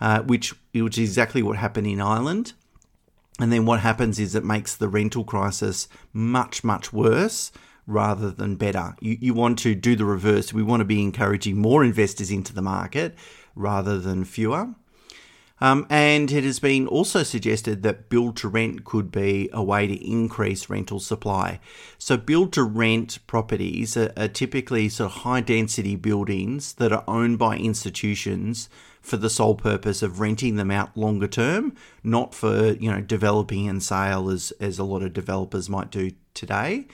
uh, 0.00 0.22
which, 0.22 0.54
which 0.72 0.98
is 0.98 1.10
exactly 1.10 1.42
what 1.42 1.56
happened 1.56 1.86
in 1.86 2.00
Ireland. 2.00 2.52
And 3.38 3.52
then 3.52 3.66
what 3.66 3.80
happens 3.80 4.18
is 4.18 4.34
it 4.34 4.44
makes 4.44 4.74
the 4.74 4.88
rental 4.88 5.24
crisis 5.24 5.88
much, 6.12 6.64
much 6.64 6.92
worse 6.92 7.52
rather 7.86 8.30
than 8.30 8.56
better. 8.56 8.94
You, 9.00 9.16
you 9.20 9.34
want 9.34 9.58
to 9.60 9.74
do 9.74 9.96
the 9.96 10.04
reverse. 10.04 10.52
We 10.52 10.62
want 10.62 10.80
to 10.80 10.84
be 10.84 11.02
encouraging 11.02 11.56
more 11.58 11.84
investors 11.84 12.30
into 12.30 12.52
the 12.52 12.62
market 12.62 13.14
rather 13.54 13.98
than 13.98 14.24
fewer. 14.24 14.74
Um, 15.58 15.86
and 15.88 16.30
it 16.30 16.44
has 16.44 16.58
been 16.58 16.86
also 16.86 17.22
suggested 17.22 17.82
that 17.82 18.10
build 18.10 18.36
to 18.38 18.48
rent 18.48 18.84
could 18.84 19.10
be 19.10 19.48
a 19.52 19.62
way 19.62 19.86
to 19.86 19.94
increase 20.06 20.68
rental 20.68 21.00
supply. 21.00 21.60
So, 21.96 22.18
build 22.18 22.52
to 22.54 22.62
rent 22.62 23.20
properties 23.26 23.96
are, 23.96 24.12
are 24.18 24.28
typically 24.28 24.90
sort 24.90 25.12
of 25.12 25.18
high 25.22 25.40
density 25.40 25.96
buildings 25.96 26.74
that 26.74 26.92
are 26.92 27.04
owned 27.08 27.38
by 27.38 27.56
institutions 27.56 28.68
for 29.00 29.16
the 29.16 29.30
sole 29.30 29.54
purpose 29.54 30.02
of 30.02 30.20
renting 30.20 30.56
them 30.56 30.70
out 30.70 30.94
longer 30.94 31.28
term, 31.28 31.74
not 32.02 32.34
for 32.34 32.72
you 32.72 32.90
know 32.90 33.00
developing 33.00 33.66
and 33.66 33.82
sale 33.82 34.28
as 34.28 34.52
as 34.60 34.78
a 34.78 34.84
lot 34.84 35.02
of 35.02 35.14
developers 35.14 35.70
might 35.70 35.90
do 35.90 36.10
today. 36.34 36.86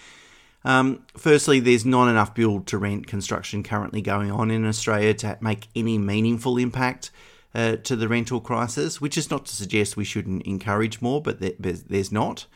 Um, 0.64 1.04
firstly, 1.16 1.60
there's 1.60 1.84
not 1.84 2.08
enough 2.08 2.34
build 2.34 2.66
to 2.68 2.78
rent 2.78 3.06
construction 3.06 3.62
currently 3.62 4.00
going 4.00 4.30
on 4.30 4.50
in 4.50 4.64
Australia 4.64 5.14
to 5.14 5.38
make 5.40 5.68
any 5.74 5.98
meaningful 5.98 6.56
impact 6.56 7.10
uh, 7.54 7.76
to 7.76 7.96
the 7.96 8.08
rental 8.08 8.40
crisis, 8.40 9.00
which 9.00 9.18
is 9.18 9.30
not 9.30 9.46
to 9.46 9.54
suggest 9.54 9.96
we 9.96 10.04
shouldn't 10.04 10.42
encourage 10.42 11.00
more, 11.00 11.20
but 11.20 11.38
there's 11.40 12.12
not. 12.12 12.46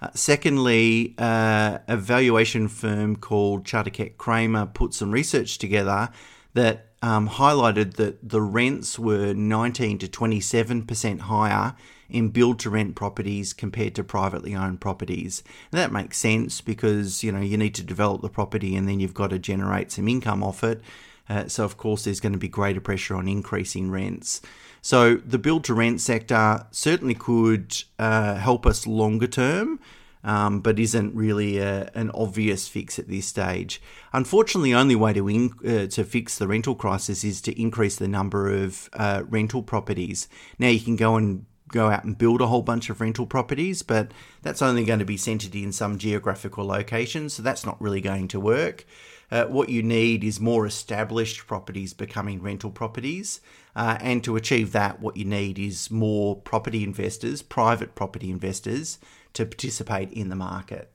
Uh, 0.00 0.08
secondly, 0.14 1.14
uh, 1.18 1.78
a 1.86 1.96
valuation 1.96 2.66
firm 2.66 3.14
called 3.14 3.64
Charter 3.64 3.90
Keck 3.90 4.18
Cramer 4.18 4.66
put 4.66 4.94
some 4.94 5.12
research 5.12 5.58
together 5.58 6.08
that 6.54 6.88
um, 7.02 7.28
highlighted 7.28 7.94
that 7.94 8.28
the 8.28 8.42
rents 8.42 8.98
were 8.98 9.32
19 9.32 9.98
to 9.98 10.08
27% 10.08 11.20
higher 11.20 11.74
in 12.12 12.28
build 12.28 12.58
to 12.60 12.70
rent 12.70 12.94
properties 12.94 13.52
compared 13.52 13.94
to 13.94 14.04
privately 14.04 14.54
owned 14.54 14.80
properties. 14.80 15.42
And 15.70 15.78
that 15.78 15.92
makes 15.92 16.18
sense 16.18 16.60
because 16.60 17.22
you 17.24 17.32
know 17.32 17.40
you 17.40 17.56
need 17.56 17.74
to 17.76 17.82
develop 17.82 18.22
the 18.22 18.28
property 18.28 18.76
and 18.76 18.88
then 18.88 19.00
you've 19.00 19.14
got 19.14 19.30
to 19.30 19.38
generate 19.38 19.92
some 19.92 20.08
income 20.08 20.42
off 20.42 20.62
it. 20.64 20.80
Uh, 21.28 21.48
so 21.48 21.64
of 21.64 21.76
course 21.76 22.04
there's 22.04 22.20
going 22.20 22.32
to 22.32 22.38
be 22.38 22.48
greater 22.48 22.80
pressure 22.80 23.16
on 23.16 23.28
increasing 23.28 23.90
rents. 23.90 24.40
So 24.80 25.16
the 25.16 25.38
build 25.38 25.64
to 25.64 25.74
rent 25.74 26.00
sector 26.00 26.66
certainly 26.72 27.14
could 27.14 27.82
uh, 27.98 28.34
help 28.34 28.66
us 28.66 28.86
longer 28.86 29.28
term 29.28 29.78
um, 30.24 30.60
but 30.60 30.78
isn't 30.78 31.14
really 31.14 31.58
a, 31.58 31.90
an 31.94 32.10
obvious 32.14 32.68
fix 32.68 32.98
at 32.98 33.08
this 33.08 33.26
stage. 33.26 33.82
Unfortunately, 34.12 34.70
the 34.72 34.78
only 34.78 34.96
way 34.96 35.12
to 35.12 35.28
in, 35.28 35.52
uh, 35.66 35.86
to 35.86 36.04
fix 36.04 36.38
the 36.38 36.48
rental 36.48 36.74
crisis 36.74 37.24
is 37.24 37.40
to 37.42 37.60
increase 37.60 37.96
the 37.96 38.08
number 38.08 38.52
of 38.52 38.88
uh, 38.92 39.22
rental 39.28 39.62
properties. 39.62 40.28
Now 40.58 40.68
you 40.68 40.80
can 40.80 40.96
go 40.96 41.16
and 41.16 41.46
go 41.72 41.90
out 41.90 42.04
and 42.04 42.16
build 42.16 42.40
a 42.40 42.46
whole 42.46 42.62
bunch 42.62 42.88
of 42.88 43.00
rental 43.00 43.26
properties, 43.26 43.82
but 43.82 44.12
that's 44.42 44.62
only 44.62 44.84
going 44.84 45.00
to 45.00 45.04
be 45.04 45.16
centered 45.16 45.54
in 45.54 45.72
some 45.72 45.98
geographical 45.98 46.64
locations, 46.64 47.34
so 47.34 47.42
that's 47.42 47.66
not 47.66 47.80
really 47.80 48.00
going 48.00 48.28
to 48.28 48.38
work. 48.38 48.84
Uh, 49.32 49.46
what 49.46 49.70
you 49.70 49.82
need 49.82 50.22
is 50.22 50.38
more 50.38 50.66
established 50.66 51.46
properties 51.46 51.94
becoming 51.94 52.42
rental 52.42 52.70
properties. 52.70 53.40
Uh, 53.74 53.96
and 54.00 54.22
to 54.22 54.36
achieve 54.36 54.72
that, 54.72 55.00
what 55.00 55.16
you 55.16 55.24
need 55.24 55.58
is 55.58 55.90
more 55.90 56.36
property 56.36 56.84
investors, 56.84 57.40
private 57.40 57.94
property 57.94 58.30
investors, 58.30 58.98
to 59.32 59.46
participate 59.46 60.12
in 60.12 60.28
the 60.28 60.36
market. 60.36 60.90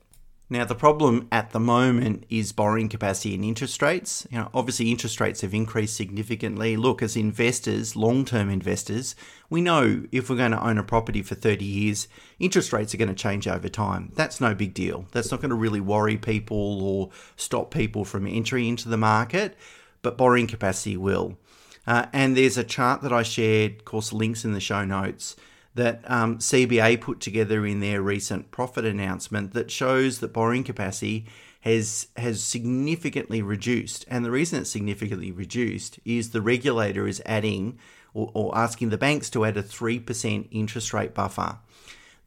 Now, 0.50 0.64
the 0.64 0.76
problem 0.76 1.28
at 1.30 1.52
the 1.52 1.60
moment 1.60 2.26
is 2.30 2.54
borrowing 2.54 2.88
capacity 2.88 3.36
and 3.36 3.44
interest 3.44 3.82
rates. 3.82 4.26
You 4.32 4.38
know, 4.38 4.50
obviously, 4.54 4.92
interest 4.92 5.20
rates 5.20 5.42
have 5.42 5.54
increased 5.54 5.98
significantly. 5.98 6.78
Look, 6.78 7.02
as 7.02 7.18
investors, 7.18 7.98
long 7.98 8.24
term 8.24 8.50
investors, 8.50 9.14
we 9.50 9.60
know 9.60 10.06
if 10.14 10.30
we're 10.30 10.38
going 10.38 10.52
to 10.52 10.66
own 10.66 10.78
a 10.78 10.84
property 10.84 11.22
for 11.22 11.36
30 11.36 11.66
years, 11.66 12.08
interest 12.40 12.72
rates 12.72 12.94
are 12.94 12.98
going 12.98 13.10
to 13.10 13.14
change 13.14 13.46
over 13.46 13.68
time. 13.68 14.14
That's 14.16 14.40
no 14.40 14.56
big 14.56 14.74
deal. 14.74 15.06
That's 15.12 15.32
not 15.32 15.42
going 15.42 15.50
to 15.50 15.56
really 15.56 15.82
worry 15.82 16.16
people 16.16 16.82
or 16.82 17.10
stop 17.36 17.70
people 17.70 18.06
from 18.06 18.26
entering 18.26 18.68
into 18.68 18.88
the 18.88 18.98
market, 18.98 19.58
but 20.02 20.18
borrowing 20.18 20.48
capacity 20.48 20.96
will. 20.96 21.38
Uh, 21.86 22.06
and 22.14 22.38
there's 22.38 22.58
a 22.58 22.64
chart 22.64 23.02
that 23.02 23.12
I 23.12 23.24
shared, 23.24 23.80
of 23.80 23.86
course, 23.86 24.14
links 24.14 24.46
in 24.46 24.54
the 24.54 24.62
show 24.62 24.86
notes 24.86 25.36
that 25.78 26.02
um, 26.10 26.40
CBA 26.40 27.00
put 27.00 27.20
together 27.20 27.66
in 27.66 27.80
their 27.80 28.02
recent 28.02 28.52
profit 28.52 28.84
announcement 28.84 29.54
that 29.54 29.72
shows 29.72 30.20
that 30.20 30.34
borrowing 30.34 30.64
capacity 30.64 31.26
has 31.62 32.08
has 32.18 32.44
significantly 32.44 33.42
reduced. 33.42 34.06
And 34.10 34.26
the 34.26 34.32
reason 34.32 34.62
it's 34.62 34.70
significantly 34.70 35.32
reduced 35.32 36.00
is 36.06 36.32
the 36.32 36.42
regulator 36.42 37.08
is 37.08 37.22
adding 37.26 37.78
or, 38.14 38.32
or 38.34 38.58
asking 38.58 38.90
the 38.90 38.98
banks 38.98 39.30
to 39.32 39.46
add 39.46 39.58
a 39.58 39.64
3% 39.64 40.48
interest 40.52 40.94
rate 40.94 41.14
buffer. 41.14 41.60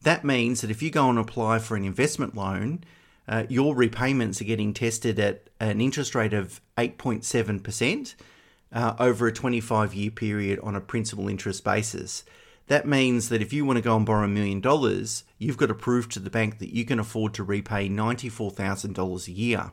That 0.03 0.23
means 0.23 0.61
that 0.61 0.71
if 0.71 0.81
you 0.81 0.89
go 0.89 1.09
and 1.09 1.19
apply 1.19 1.59
for 1.59 1.75
an 1.75 1.83
investment 1.83 2.35
loan, 2.35 2.83
uh, 3.27 3.43
your 3.49 3.75
repayments 3.75 4.41
are 4.41 4.45
getting 4.45 4.73
tested 4.73 5.19
at 5.19 5.49
an 5.59 5.79
interest 5.81 6.15
rate 6.15 6.33
of 6.33 6.61
8.7% 6.77 8.15
uh, 8.73 8.95
over 8.99 9.27
a 9.27 9.33
25 9.33 9.93
year 9.93 10.11
period 10.11 10.59
on 10.61 10.75
a 10.75 10.81
principal 10.81 11.27
interest 11.27 11.63
basis. 11.63 12.23
That 12.71 12.87
means 12.87 13.27
that 13.27 13.41
if 13.41 13.51
you 13.51 13.65
want 13.65 13.75
to 13.75 13.81
go 13.81 13.97
and 13.97 14.05
borrow 14.05 14.23
a 14.23 14.29
million 14.29 14.61
dollars, 14.61 15.25
you've 15.37 15.57
got 15.57 15.65
to 15.65 15.73
prove 15.73 16.07
to 16.07 16.19
the 16.19 16.29
bank 16.29 16.59
that 16.59 16.73
you 16.73 16.85
can 16.85 16.99
afford 16.99 17.33
to 17.33 17.43
repay 17.43 17.89
$94,000 17.89 19.27
a 19.27 19.31
year. 19.33 19.71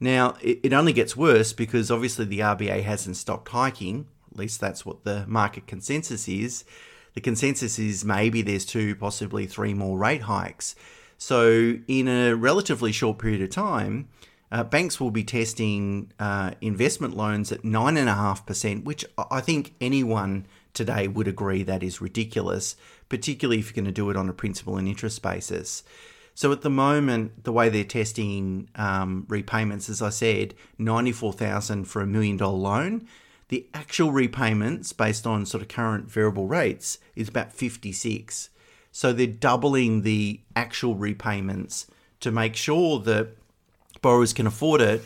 Now, 0.00 0.36
it, 0.40 0.72
only 0.72 0.94
gets 0.94 1.14
worse 1.14 1.52
because 1.52 1.90
obviously 1.90 2.24
the 2.24 2.38
RBA 2.38 2.84
hasn't 2.84 3.18
stopped 3.18 3.50
hiking, 3.50 4.06
at 4.30 4.38
least 4.38 4.62
that's 4.62 4.86
what 4.86 5.04
the 5.04 5.26
market 5.26 5.66
consensus 5.66 6.26
is. 6.26 6.64
The 7.12 7.20
consensus 7.20 7.78
is 7.78 8.02
maybe 8.02 8.40
there's 8.40 8.64
two, 8.64 8.96
possibly 8.96 9.44
three 9.44 9.74
more 9.74 9.98
rate 9.98 10.22
hikes. 10.22 10.74
So, 11.18 11.76
in 11.86 12.08
a 12.08 12.34
relatively 12.34 12.92
short 12.92 13.18
period 13.18 13.42
of 13.42 13.50
time, 13.50 14.08
uh, 14.50 14.64
banks 14.64 14.98
will 14.98 15.10
be 15.10 15.22
testing 15.22 16.10
uh, 16.18 16.52
investment 16.62 17.14
loans 17.14 17.52
at 17.52 17.60
9.5%, 17.60 18.84
which 18.84 19.04
I 19.18 19.42
think 19.42 19.74
anyone 19.82 20.46
today 20.74 21.08
would 21.08 21.28
agree 21.28 21.62
that 21.62 21.82
is 21.82 22.00
ridiculous, 22.00 22.76
particularly 23.08 23.60
if 23.60 23.66
you're 23.66 23.74
going 23.74 23.84
to 23.84 23.92
do 23.92 24.10
it 24.10 24.16
on 24.16 24.28
a 24.28 24.32
principal 24.32 24.76
and 24.76 24.88
interest 24.88 25.22
basis. 25.22 25.82
So 26.34 26.50
at 26.50 26.62
the 26.62 26.70
moment, 26.70 27.44
the 27.44 27.52
way 27.52 27.68
they're 27.68 27.84
testing 27.84 28.68
um, 28.74 29.26
repayments, 29.28 29.90
as 29.90 30.00
I 30.00 30.10
said, 30.10 30.54
ninety-four 30.78 31.34
thousand 31.34 31.84
for 31.84 32.00
a 32.00 32.06
million 32.06 32.36
dollar 32.38 32.56
loan. 32.56 33.06
The 33.48 33.66
actual 33.74 34.12
repayments, 34.12 34.94
based 34.94 35.26
on 35.26 35.44
sort 35.44 35.62
of 35.62 35.68
current 35.68 36.10
variable 36.10 36.46
rates, 36.46 36.98
is 37.14 37.28
about 37.28 37.52
fifty-six. 37.52 38.48
So 38.92 39.12
they're 39.12 39.26
doubling 39.26 40.02
the 40.02 40.40
actual 40.56 40.94
repayments 40.94 41.86
to 42.20 42.30
make 42.30 42.56
sure 42.56 42.98
that 43.00 43.36
borrowers 44.00 44.32
can 44.32 44.46
afford 44.46 44.80
it 44.80 45.02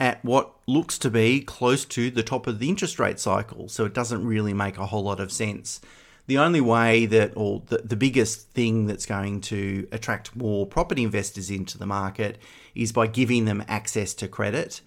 at 0.00 0.24
what 0.24 0.54
looks 0.66 0.98
to 0.98 1.10
be 1.10 1.40
close 1.42 1.84
to 1.84 2.10
the 2.10 2.22
top 2.22 2.46
of 2.46 2.58
the 2.58 2.70
interest 2.70 2.98
rate 2.98 3.20
cycle. 3.20 3.68
So 3.68 3.84
it 3.84 3.92
doesn't 3.92 4.26
really 4.26 4.54
make 4.54 4.78
a 4.78 4.86
whole 4.86 5.04
lot 5.04 5.20
of 5.20 5.30
sense. 5.30 5.80
The 6.26 6.38
only 6.38 6.60
way 6.60 7.06
that, 7.06 7.32
or 7.36 7.62
the, 7.66 7.78
the 7.78 7.96
biggest 7.96 8.50
thing 8.50 8.86
that's 8.86 9.04
going 9.04 9.42
to 9.42 9.86
attract 9.92 10.34
more 10.34 10.66
property 10.66 11.02
investors 11.02 11.50
into 11.50 11.76
the 11.76 11.86
market 11.86 12.38
is 12.74 12.92
by 12.92 13.08
giving 13.08 13.44
them 13.44 13.62
access 13.68 14.14
to 14.14 14.28
credit 14.28 14.80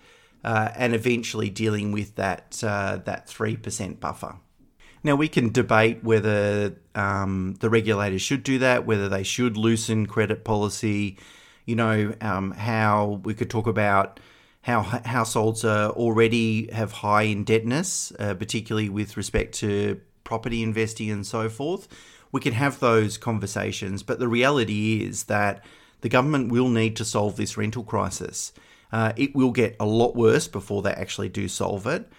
uh, 0.44 0.70
and 0.76 0.96
eventually 0.96 1.50
dealing 1.50 1.92
with 1.92 2.16
that 2.16 2.64
uh, 2.64 2.98
that 3.06 3.28
three 3.28 3.56
percent 3.56 4.00
buffer. 4.00 4.38
Now 5.04 5.16
we 5.16 5.28
can 5.28 5.52
debate 5.52 6.04
whether 6.04 6.76
um, 6.96 7.56
the 7.60 7.70
regulators 7.70 8.22
should 8.22 8.44
do 8.44 8.58
that, 8.60 8.86
whether 8.86 9.10
they 9.10 9.24
should 9.24 9.58
loosen 9.58 10.06
credit 10.06 10.44
policy. 10.44 11.18
You 11.66 11.76
know 11.76 12.14
um, 12.22 12.52
how 12.52 13.22
we 13.24 13.34
could 13.34 13.50
talk 13.50 13.68
about 13.68 14.20
how 14.64 14.82
households 14.82 15.64
are 15.66 15.90
already 15.92 16.72
have 16.72 16.92
high 16.92 17.24
indebtedness, 17.24 18.14
uh, 18.18 18.34
particularly 18.34 18.90
with 18.90 19.18
respect 19.18 19.54
to 19.56 20.00
property 20.24 20.64
investing 20.64 21.12
and 21.12 21.28
so 21.28 21.50
forth. 21.50 21.88
We 22.32 22.40
can 22.40 22.54
have 22.54 22.80
those 22.80 23.18
conversations, 23.18 24.04
but 24.04 24.20
the 24.20 24.28
reality 24.28 25.04
is 25.04 25.26
that 25.26 25.64
the 26.00 26.10
government 26.10 26.52
will 26.52 26.70
need 26.70 26.96
to 26.96 27.06
solve 27.06 27.36
this 27.36 27.58
rental 27.58 27.84
crisis. 27.84 28.54
Uh, 28.92 29.12
it 29.18 29.36
will 29.36 29.52
get 29.52 29.76
a 29.80 29.86
lot 29.86 30.16
worse 30.16 30.48
before 30.48 30.82
they 30.82 30.92
actually 30.92 31.30
do 31.30 31.48
solve 31.48 31.86
it. 31.86 32.10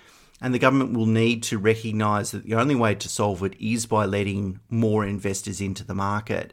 And 0.40 0.52
the 0.52 0.58
government 0.58 0.92
will 0.92 1.06
need 1.06 1.42
to 1.44 1.58
recognise 1.58 2.30
that 2.32 2.44
the 2.44 2.54
only 2.54 2.74
way 2.74 2.94
to 2.94 3.08
solve 3.08 3.42
it 3.42 3.54
is 3.58 3.86
by 3.86 4.04
letting 4.04 4.60
more 4.68 5.06
investors 5.06 5.62
into 5.62 5.84
the 5.84 5.94
market. 5.94 6.52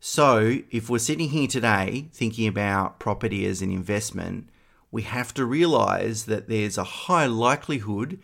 So, 0.00 0.58
if 0.72 0.90
we're 0.90 0.98
sitting 0.98 1.28
here 1.28 1.46
today 1.46 2.08
thinking 2.12 2.48
about 2.48 2.98
property 2.98 3.46
as 3.46 3.62
an 3.62 3.70
investment, 3.70 4.48
we 4.92 5.02
have 5.02 5.34
to 5.34 5.44
realize 5.44 6.26
that 6.26 6.48
there's 6.48 6.78
a 6.78 6.84
high 6.84 7.26
likelihood 7.26 8.20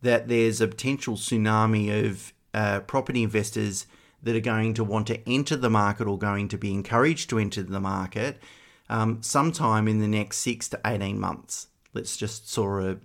that 0.00 0.28
there's 0.28 0.60
a 0.60 0.68
potential 0.68 1.16
tsunami 1.16 2.06
of 2.06 2.32
uh, 2.54 2.80
property 2.80 3.22
investors 3.22 3.86
that 4.22 4.36
are 4.36 4.40
going 4.40 4.74
to 4.74 4.84
want 4.84 5.06
to 5.08 5.28
enter 5.28 5.56
the 5.56 5.70
market 5.70 6.06
or 6.06 6.18
going 6.18 6.48
to 6.48 6.56
be 6.56 6.72
encouraged 6.72 7.28
to 7.30 7.38
enter 7.38 7.62
the 7.62 7.80
market 7.80 8.40
um, 8.88 9.22
sometime 9.22 9.88
in 9.88 10.00
the 10.00 10.08
next 10.08 10.38
six 10.38 10.68
to 10.68 10.80
18 10.84 11.18
months. 11.18 11.68
Let's 11.94 12.16
just 12.16 12.50
sort 12.50 12.84
of, 12.84 13.00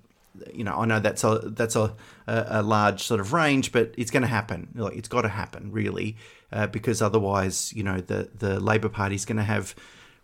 you 0.54 0.64
know, 0.64 0.76
I 0.76 0.86
know 0.86 1.00
that's 1.00 1.24
a 1.24 1.40
that's 1.46 1.76
a, 1.76 1.96
a 2.28 2.62
large 2.62 3.02
sort 3.02 3.20
of 3.20 3.34
range, 3.34 3.72
but 3.72 3.94
it's 3.98 4.12
going 4.12 4.22
to 4.22 4.28
happen. 4.28 4.70
Like 4.76 4.96
it's 4.96 5.08
got 5.08 5.22
to 5.22 5.30
happen, 5.30 5.72
really, 5.72 6.18
uh, 6.52 6.68
because 6.68 7.02
otherwise, 7.02 7.74
you 7.74 7.84
know, 7.84 8.00
the 8.00 8.30
the 8.38 8.60
Labor 8.60 8.90
Party 8.90 9.16
is 9.16 9.26
going 9.26 9.38
to 9.38 9.44
have 9.44 9.76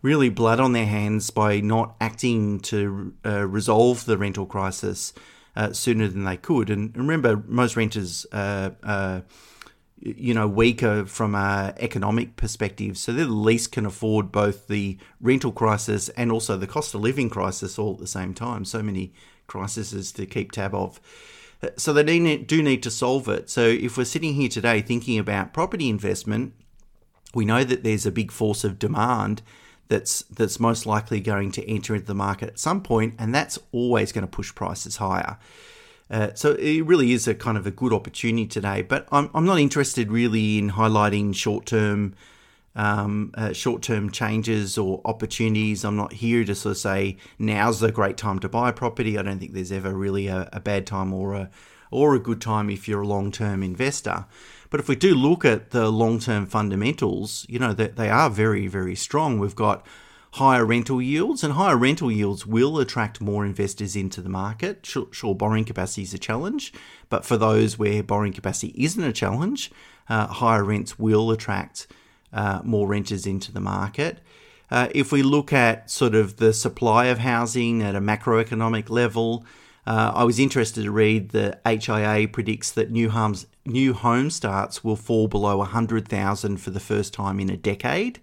really 0.04 0.30
blood 0.30 0.60
on 0.60 0.74
their 0.74 0.86
hands 0.86 1.32
by 1.32 1.62
not 1.62 1.96
acting 2.00 2.60
to 2.60 3.14
uh, 3.26 3.48
resolve 3.48 4.06
the 4.06 4.18
rental 4.18 4.46
crisis 4.46 5.14
uh, 5.56 5.72
sooner 5.72 6.08
than 6.08 6.26
they 6.26 6.38
could. 6.38 6.70
And 6.70 6.96
remember, 6.96 7.42
most 7.48 7.76
renters 7.76 8.28
are, 8.32 9.24
you 10.00 10.34
know, 10.34 10.48
weaker 10.48 11.06
from 11.06 11.34
an 11.34 11.74
economic 11.78 12.36
perspective, 12.36 12.98
so 12.98 13.14
they 13.14 13.24
the 13.24 13.30
least 13.30 13.72
can 13.72 13.86
afford 13.86 14.32
both 14.32 14.68
the 14.68 14.98
rental 15.22 15.54
crisis 15.54 16.10
and 16.10 16.32
also 16.32 16.58
the 16.58 16.68
cost 16.68 16.94
of 16.94 17.02
living 17.02 17.30
crisis 17.30 17.80
all 17.80 17.94
at 17.94 18.00
the 18.00 18.08
same 18.08 18.34
time. 18.34 18.66
So 18.66 18.84
many 18.84 19.14
crises 19.48 20.12
to 20.12 20.26
keep 20.26 20.52
tab 20.52 20.76
of. 20.76 21.00
So 21.78 21.94
they 21.94 22.38
do 22.38 22.62
need 22.62 22.84
to 22.84 22.92
solve 22.92 23.30
it. 23.30 23.50
So 23.50 23.62
if 23.62 23.98
we're 23.98 24.04
sitting 24.04 24.34
here 24.34 24.50
today 24.50 24.82
thinking 24.82 25.18
about 25.18 25.54
property 25.54 25.88
investment, 25.88 26.54
we 27.34 27.46
know 27.46 27.64
that 27.64 27.86
there's 27.86 28.06
a 28.06 28.12
big 28.12 28.34
force 28.34 28.66
of 28.66 28.78
demand 28.78 29.42
that's 29.94 30.24
that's 30.24 30.60
most 30.60 30.88
likely 30.88 31.20
going 31.20 31.52
to 31.52 31.70
enter 31.70 31.94
into 31.94 32.08
the 32.08 32.16
market 32.16 32.50
at 32.50 32.60
some 32.60 32.82
point, 32.82 33.14
and 33.20 33.34
that's 33.34 33.60
always 33.72 34.12
going 34.12 34.24
to 34.24 34.32
push 34.32 34.54
prices 34.56 34.98
higher. 34.98 35.38
Uh, 36.10 36.30
so 36.34 36.54
it 36.54 36.82
really 36.82 37.14
is 37.14 37.28
a 37.28 37.36
kind 37.36 37.58
of 37.58 37.68
a 37.68 37.72
good 37.72 37.94
opportunity 37.94 38.48
today. 38.48 38.82
But 38.82 39.08
I'm, 39.12 39.30
I'm 39.36 39.46
not 39.46 39.60
interested 39.60 40.12
really 40.12 40.58
in 40.58 40.72
highlighting 40.72 41.36
short 41.36 41.68
term 41.68 42.16
um, 42.76 43.32
uh, 43.36 43.54
short 43.54 43.84
term 43.84 44.10
changes 44.10 44.80
or 44.80 45.00
opportunities. 45.06 45.86
I'm 45.86 45.96
not 45.96 46.14
here 46.14 46.44
to 46.44 46.56
sort 46.56 46.72
of 46.72 46.78
say 46.80 47.18
now's 47.38 47.84
a 47.84 47.92
great 47.92 48.18
time 48.18 48.40
to 48.40 48.50
buy 48.50 48.70
a 48.70 48.74
property. 48.74 49.18
I 49.18 49.22
don't 49.22 49.38
think 49.38 49.54
there's 49.54 49.72
ever 49.72 49.94
really 49.94 50.26
a, 50.28 50.50
a 50.52 50.60
bad 50.60 50.88
time 50.88 51.14
or 51.14 51.36
a 51.36 51.50
or 51.94 52.16
a 52.16 52.20
good 52.20 52.42
time 52.42 52.70
if 52.70 52.88
you're 52.88 53.02
a 53.02 53.08
long 53.08 53.32
term 53.32 53.64
investor. 53.64 54.26
But 54.70 54.80
if 54.80 54.88
we 54.90 54.96
do 54.96 55.14
look 55.14 55.46
at 55.46 55.70
the 55.70 55.90
long 55.90 56.20
term 56.20 56.46
fundamentals, 56.46 57.46
you 57.48 57.60
know 57.60 57.74
that 57.74 57.96
they 57.96 58.10
are 58.10 58.30
very 58.30 58.68
very 58.68 58.96
strong. 58.96 59.40
We've 59.40 59.56
got 59.56 59.86
higher 60.34 60.66
rental 60.66 61.00
yields, 61.00 61.44
and 61.44 61.54
higher 61.54 61.78
rental 61.78 62.12
yields 62.12 62.46
will 62.46 62.80
attract 62.80 63.22
more 63.22 63.46
investors 63.46 63.96
into 63.96 64.20
the 64.20 64.30
market. 64.30 64.84
Sure, 64.84 65.36
borrowing 65.36 65.64
capacity 65.64 66.02
is 66.02 66.14
a 66.14 66.18
challenge, 66.18 66.74
but 67.10 67.24
for 67.24 67.38
those 67.38 67.78
where 67.78 68.02
borrowing 68.02 68.34
capacity 68.34 68.74
isn't 68.76 69.04
a 69.04 69.14
challenge, 69.14 69.72
uh, 70.10 70.26
higher 70.26 70.64
rents 70.64 70.98
will 70.98 71.30
attract 71.30 71.86
uh, 72.34 72.62
more 72.64 72.88
renters 72.88 73.28
into 73.28 73.52
the 73.52 73.60
market. 73.60 74.20
Uh, 74.72 74.88
if 74.96 75.12
we 75.12 75.22
look 75.22 75.54
at 75.54 75.92
sort 75.92 76.16
of 76.16 76.38
the 76.38 76.52
supply 76.52 77.06
of 77.06 77.20
housing 77.20 77.84
at 77.84 77.96
a 77.96 78.02
macroeconomic 78.02 78.90
level, 78.90 79.46
uh, 79.86 80.12
I 80.16 80.24
was 80.24 80.40
interested 80.40 80.84
to 80.84 80.92
read 80.92 81.30
the 81.30 81.60
HIA 81.66 82.28
predicts 82.28 82.72
that 82.72 82.92
new 82.92 83.10
homes 83.10 83.48
new 83.66 83.94
home 83.94 84.30
starts 84.30 84.84
will 84.84 84.98
fall 84.98 85.30
below 85.30 85.58
100,000 85.58 86.58
for 86.58 86.70
the 86.70 86.82
first 86.82 87.14
time 87.14 87.40
in 87.40 87.50
a 87.50 87.56
decade. 87.56 88.20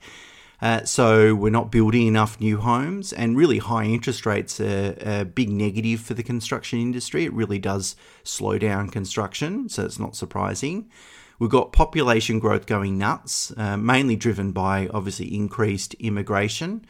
Uh, 0.60 0.84
so 0.84 1.34
we're 1.34 1.48
not 1.48 1.70
building 1.72 2.06
enough 2.06 2.38
new 2.38 2.58
homes, 2.58 3.12
and 3.14 3.36
really 3.36 3.58
high 3.58 3.84
interest 3.84 4.26
rates 4.26 4.60
are 4.60 4.94
a 5.00 5.24
big 5.24 5.48
negative 5.48 6.00
for 6.00 6.12
the 6.12 6.22
construction 6.22 6.78
industry. 6.78 7.24
It 7.24 7.32
really 7.32 7.58
does 7.58 7.96
slow 8.24 8.58
down 8.58 8.90
construction, 8.90 9.70
so 9.70 9.84
it's 9.84 9.98
not 9.98 10.14
surprising. 10.14 10.90
We've 11.38 11.48
got 11.48 11.72
population 11.72 12.38
growth 12.38 12.66
going 12.66 12.98
nuts, 12.98 13.50
uh, 13.56 13.78
mainly 13.78 14.16
driven 14.16 14.52
by 14.52 14.88
obviously 14.92 15.34
increased 15.34 15.94
immigration. 15.94 16.84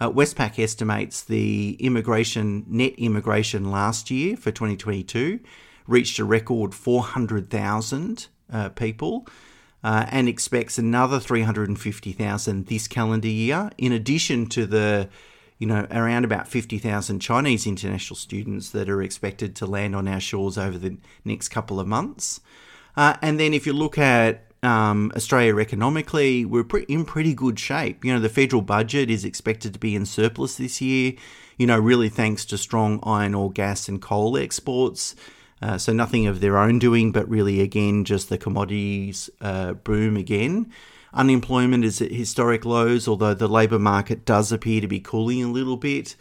Uh, 0.00 0.10
Westpac 0.10 0.58
estimates 0.58 1.22
the 1.22 1.76
immigration 1.80 2.64
net 2.68 2.94
immigration 2.98 3.70
last 3.70 4.10
year 4.10 4.36
for 4.36 4.50
2022 4.50 5.40
reached 5.86 6.18
a 6.18 6.24
record 6.24 6.74
400,000 6.74 8.26
uh, 8.52 8.68
people. 8.70 9.26
Uh, 9.82 10.06
and 10.10 10.30
expects 10.30 10.78
another 10.78 11.20
350,000 11.20 12.66
this 12.68 12.88
calendar 12.88 13.28
year, 13.28 13.70
in 13.76 13.92
addition 13.92 14.46
to 14.46 14.64
the, 14.64 15.10
you 15.58 15.66
know, 15.66 15.86
around 15.90 16.24
about 16.24 16.48
50,000 16.48 17.20
Chinese 17.20 17.66
international 17.66 18.16
students 18.16 18.70
that 18.70 18.88
are 18.88 19.02
expected 19.02 19.54
to 19.56 19.66
land 19.66 19.94
on 19.94 20.08
our 20.08 20.20
shores 20.20 20.56
over 20.56 20.78
the 20.78 20.96
next 21.22 21.50
couple 21.50 21.78
of 21.78 21.86
months. 21.86 22.40
Uh, 22.96 23.18
and 23.20 23.38
then 23.38 23.52
if 23.52 23.66
you 23.66 23.74
look 23.74 23.98
at 23.98 24.43
um, 24.64 25.12
Australia 25.16 25.58
economically, 25.58 26.44
we're 26.44 26.66
in 26.88 27.04
pretty 27.04 27.34
good 27.34 27.58
shape. 27.58 28.04
You 28.04 28.14
know, 28.14 28.20
the 28.20 28.28
federal 28.28 28.62
budget 28.62 29.10
is 29.10 29.24
expected 29.24 29.72
to 29.74 29.78
be 29.78 29.94
in 29.94 30.06
surplus 30.06 30.56
this 30.56 30.80
year, 30.80 31.14
you 31.58 31.66
know, 31.66 31.78
really 31.78 32.08
thanks 32.08 32.44
to 32.46 32.58
strong 32.58 33.00
iron 33.02 33.34
ore, 33.34 33.50
gas, 33.50 33.88
and 33.88 34.00
coal 34.00 34.36
exports. 34.36 35.14
Uh, 35.62 35.78
so 35.78 35.92
nothing 35.92 36.26
of 36.26 36.40
their 36.40 36.58
own 36.58 36.78
doing, 36.78 37.12
but 37.12 37.28
really, 37.28 37.60
again, 37.60 38.04
just 38.04 38.28
the 38.28 38.38
commodities 38.38 39.30
uh, 39.40 39.72
boom 39.72 40.16
again. 40.16 40.70
Unemployment 41.12 41.84
is 41.84 42.02
at 42.02 42.10
historic 42.10 42.64
lows, 42.64 43.06
although 43.06 43.34
the 43.34 43.48
labour 43.48 43.78
market 43.78 44.24
does 44.24 44.50
appear 44.50 44.80
to 44.80 44.88
be 44.88 44.98
cooling 44.98 45.44
a 45.44 45.48
little 45.48 45.76
bit. 45.76 46.16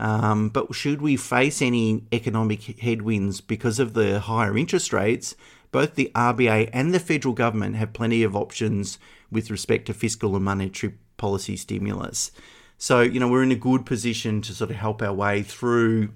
Um, 0.00 0.48
but 0.48 0.74
should 0.74 1.02
we 1.02 1.16
face 1.16 1.60
any 1.60 2.04
economic 2.12 2.80
headwinds 2.80 3.40
because 3.40 3.78
of 3.78 3.94
the 3.94 4.20
higher 4.20 4.56
interest 4.56 4.92
rates, 4.92 5.34
both 5.70 5.94
the 5.94 6.10
RBA 6.14 6.70
and 6.72 6.94
the 6.94 7.00
federal 7.00 7.34
government 7.34 7.76
have 7.76 7.92
plenty 7.92 8.22
of 8.22 8.34
options 8.34 8.98
with 9.30 9.50
respect 9.50 9.86
to 9.86 9.94
fiscal 9.94 10.34
and 10.34 10.44
monetary 10.44 10.94
policy 11.16 11.56
stimulus. 11.56 12.30
So, 12.78 13.00
you 13.00 13.18
know, 13.20 13.28
we're 13.28 13.42
in 13.42 13.52
a 13.52 13.56
good 13.56 13.84
position 13.84 14.40
to 14.42 14.54
sort 14.54 14.70
of 14.70 14.76
help 14.76 15.02
our 15.02 15.12
way 15.12 15.42
through 15.42 16.10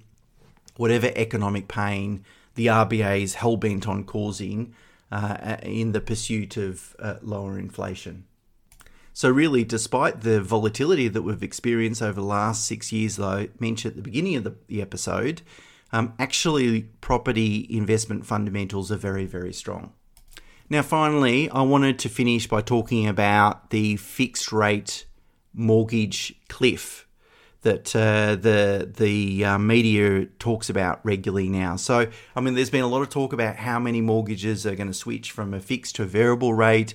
whatever 0.77 1.11
economic 1.17 1.69
pain 1.69 2.25
the 2.55 2.67
RBA 2.67 3.23
is 3.23 3.35
hell 3.35 3.57
bent 3.57 3.89
on 3.89 4.05
causing 4.05 4.75
uh, 5.11 5.57
in 5.63 5.93
the 5.93 6.01
pursuit 6.01 6.57
of 6.57 6.95
uh, 6.99 7.17
lower 7.23 7.59
inflation. 7.59 8.25
So, 9.15 9.29
really, 9.29 9.63
despite 9.65 10.23
the 10.23 10.41
volatility 10.41 11.09
that 11.09 11.23
we've 11.23 11.43
experienced 11.43 12.01
over 12.01 12.21
the 12.21 12.27
last 12.27 12.65
six 12.65 12.93
years, 12.93 13.17
though 13.17 13.49
mentioned 13.59 13.93
at 13.93 13.97
the 13.97 14.03
beginning 14.03 14.37
of 14.37 14.45
the, 14.45 14.55
the 14.69 14.81
episode, 14.81 15.43
um, 15.93 16.15
actually, 16.19 16.83
property 17.01 17.67
investment 17.71 18.27
fundamentals 18.27 18.91
are 18.91 18.97
very, 18.97 19.27
very 19.27 19.53
strong. 19.53 19.93
Now, 20.71 20.83
finally, 20.83 21.51
I 21.51 21.63
wanted 21.63 21.99
to 22.01 22.09
finish 22.09 22.47
by 22.47 22.63
talking 22.63 23.07
about 23.07 23.71
the 23.71 23.97
fixed 23.97 24.53
rate 24.53 25.05
mortgage 25.53 26.35
cliff 26.49 27.07
that 27.61 27.95
uh, 27.95 28.37
the 28.37 28.91
the 28.97 29.45
uh, 29.45 29.59
media 29.59 30.27
talks 30.39 30.69
about 30.69 31.05
regularly 31.05 31.49
now. 31.49 31.77
So, 31.77 32.09
I 32.35 32.41
mean, 32.41 32.55
there's 32.55 32.71
been 32.71 32.83
a 32.83 32.89
lot 32.89 33.03
of 33.03 33.09
talk 33.09 33.33
about 33.33 33.57
how 33.57 33.79
many 33.79 34.01
mortgages 34.01 34.67
are 34.67 34.75
going 34.75 34.89
to 34.89 34.95
switch 34.95 35.31
from 35.31 35.55
a 35.55 35.61
fixed 35.61 35.97
to 35.97 36.03
a 36.03 36.07
variable 36.07 36.55
rate. 36.55 36.95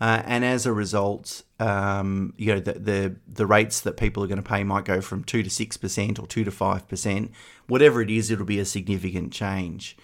Uh, 0.00 0.22
and 0.26 0.44
as 0.44 0.64
a 0.64 0.72
result, 0.72 1.42
um, 1.58 2.32
you 2.36 2.54
know 2.54 2.60
the, 2.60 2.74
the, 2.74 3.16
the 3.26 3.46
rates 3.46 3.80
that 3.80 3.96
people 3.96 4.22
are 4.22 4.28
going 4.28 4.42
to 4.42 4.48
pay 4.48 4.62
might 4.62 4.84
go 4.84 5.00
from 5.00 5.24
two 5.24 5.42
to 5.42 5.50
six 5.50 5.76
percent 5.76 6.18
or 6.18 6.26
two 6.26 6.44
to 6.44 6.50
five 6.50 6.86
percent. 6.88 7.32
Whatever 7.66 8.00
it 8.00 8.10
is, 8.10 8.30
it'll 8.30 8.46
be 8.46 8.60
a 8.60 8.64
significant 8.64 9.32
change. 9.32 9.96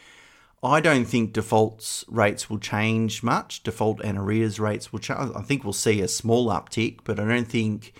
I 0.64 0.80
don't 0.80 1.04
think 1.04 1.34
defaults 1.34 2.04
rates 2.08 2.48
will 2.48 2.58
change 2.58 3.22
much. 3.22 3.62
Default 3.62 4.00
and 4.02 4.16
arrears 4.16 4.58
rates 4.58 4.92
will 4.92 4.98
change. 4.98 5.30
I 5.36 5.42
think 5.42 5.62
we'll 5.62 5.74
see 5.74 6.00
a 6.00 6.08
small 6.08 6.46
uptick, 6.46 7.00
but 7.04 7.20
I 7.20 7.28
don't 7.28 7.46
think 7.46 7.92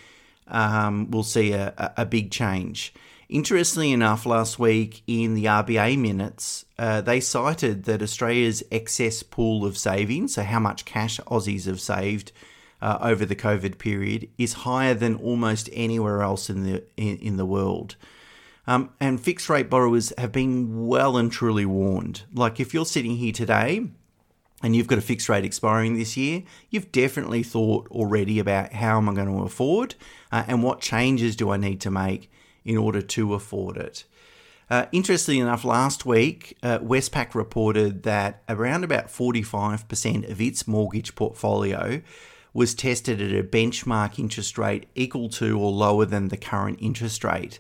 um, 0.48 1.11
we'll 1.11 1.22
see 1.22 1.52
a, 1.52 1.92
a, 1.96 2.07
big 2.07 2.30
change. 2.30 2.94
Interestingly 3.28 3.92
enough, 3.92 4.26
last 4.26 4.58
week 4.58 5.02
in 5.06 5.34
the 5.34 5.46
RBA 5.46 5.98
minutes, 5.98 6.66
uh, 6.78 7.00
they 7.00 7.20
cited 7.20 7.84
that 7.84 8.02
Australia's 8.02 8.62
excess 8.70 9.22
pool 9.22 9.64
of 9.64 9.78
savings, 9.78 10.34
so 10.34 10.42
how 10.42 10.60
much 10.60 10.84
cash 10.84 11.18
Aussies 11.20 11.66
have 11.66 11.80
saved 11.80 12.32
uh, 12.82 12.98
over 13.00 13.24
the 13.24 13.37
COVID 13.37 13.78
period, 13.78 14.28
is 14.37 14.52
higher 14.52 14.92
than 14.92 15.16
almost 15.16 15.70
anywhere 15.72 16.22
else 16.22 16.50
in 16.50 16.64
the 16.64 16.84
in, 16.96 17.16
in 17.18 17.37
the 17.37 17.46
world. 17.46 17.96
Um, 18.66 18.90
and 19.00 19.20
fixed 19.20 19.48
rate 19.48 19.70
borrowers 19.70 20.12
have 20.18 20.32
been 20.32 20.87
well 20.87 21.16
and 21.16 21.30
truly 21.30 21.66
warned. 21.66 22.22
Like 22.32 22.60
if 22.60 22.72
you're 22.72 22.87
sitting 22.87 23.16
here 23.16 23.32
today 23.32 23.87
and 24.62 24.74
you've 24.74 24.87
got 24.87 24.98
a 24.98 25.02
fixed 25.02 25.28
rate 25.28 25.44
expiring 25.44 25.94
this 25.94 26.16
year, 26.16 26.42
you've 26.70 26.92
definitely 26.92 27.42
thought 27.42 27.88
already 27.90 28.38
about 28.38 28.72
how 28.72 28.96
am 28.96 29.08
I 29.08 29.14
going 29.14 29.28
to 29.28 29.42
afford 29.42 29.94
uh, 30.32 30.44
and 30.46 30.62
what 30.62 30.80
changes 30.80 31.37
do 31.37 31.50
I 31.50 31.58
need 31.58 31.80
to 31.82 31.90
make 31.90 32.30
in 32.64 32.77
order 32.77 33.03
to 33.03 33.35
afford 33.35 33.77
it. 33.77 34.05
Uh, 34.70 34.87
interestingly 34.92 35.40
enough, 35.40 35.64
last 35.64 36.07
week, 36.07 36.57
uh, 36.62 36.79
Westpac 36.79 37.35
reported 37.35 38.03
that 38.05 38.42
around 38.48 38.83
about 38.83 39.09
45% 39.09 40.31
of 40.31 40.40
its 40.40 40.66
mortgage 40.66 41.14
portfolio 41.14 42.00
was 42.55 42.74
tested 42.74 43.20
at 43.20 43.38
a 43.38 43.42
benchmark 43.42 44.18
interest 44.18 44.57
rate 44.57 44.87
equal 44.94 45.29
to 45.29 45.59
or 45.59 45.70
lower 45.70 46.07
than 46.07 46.29
the 46.29 46.37
current 46.37 46.79
interest 46.81 47.24
rate. 47.24 47.59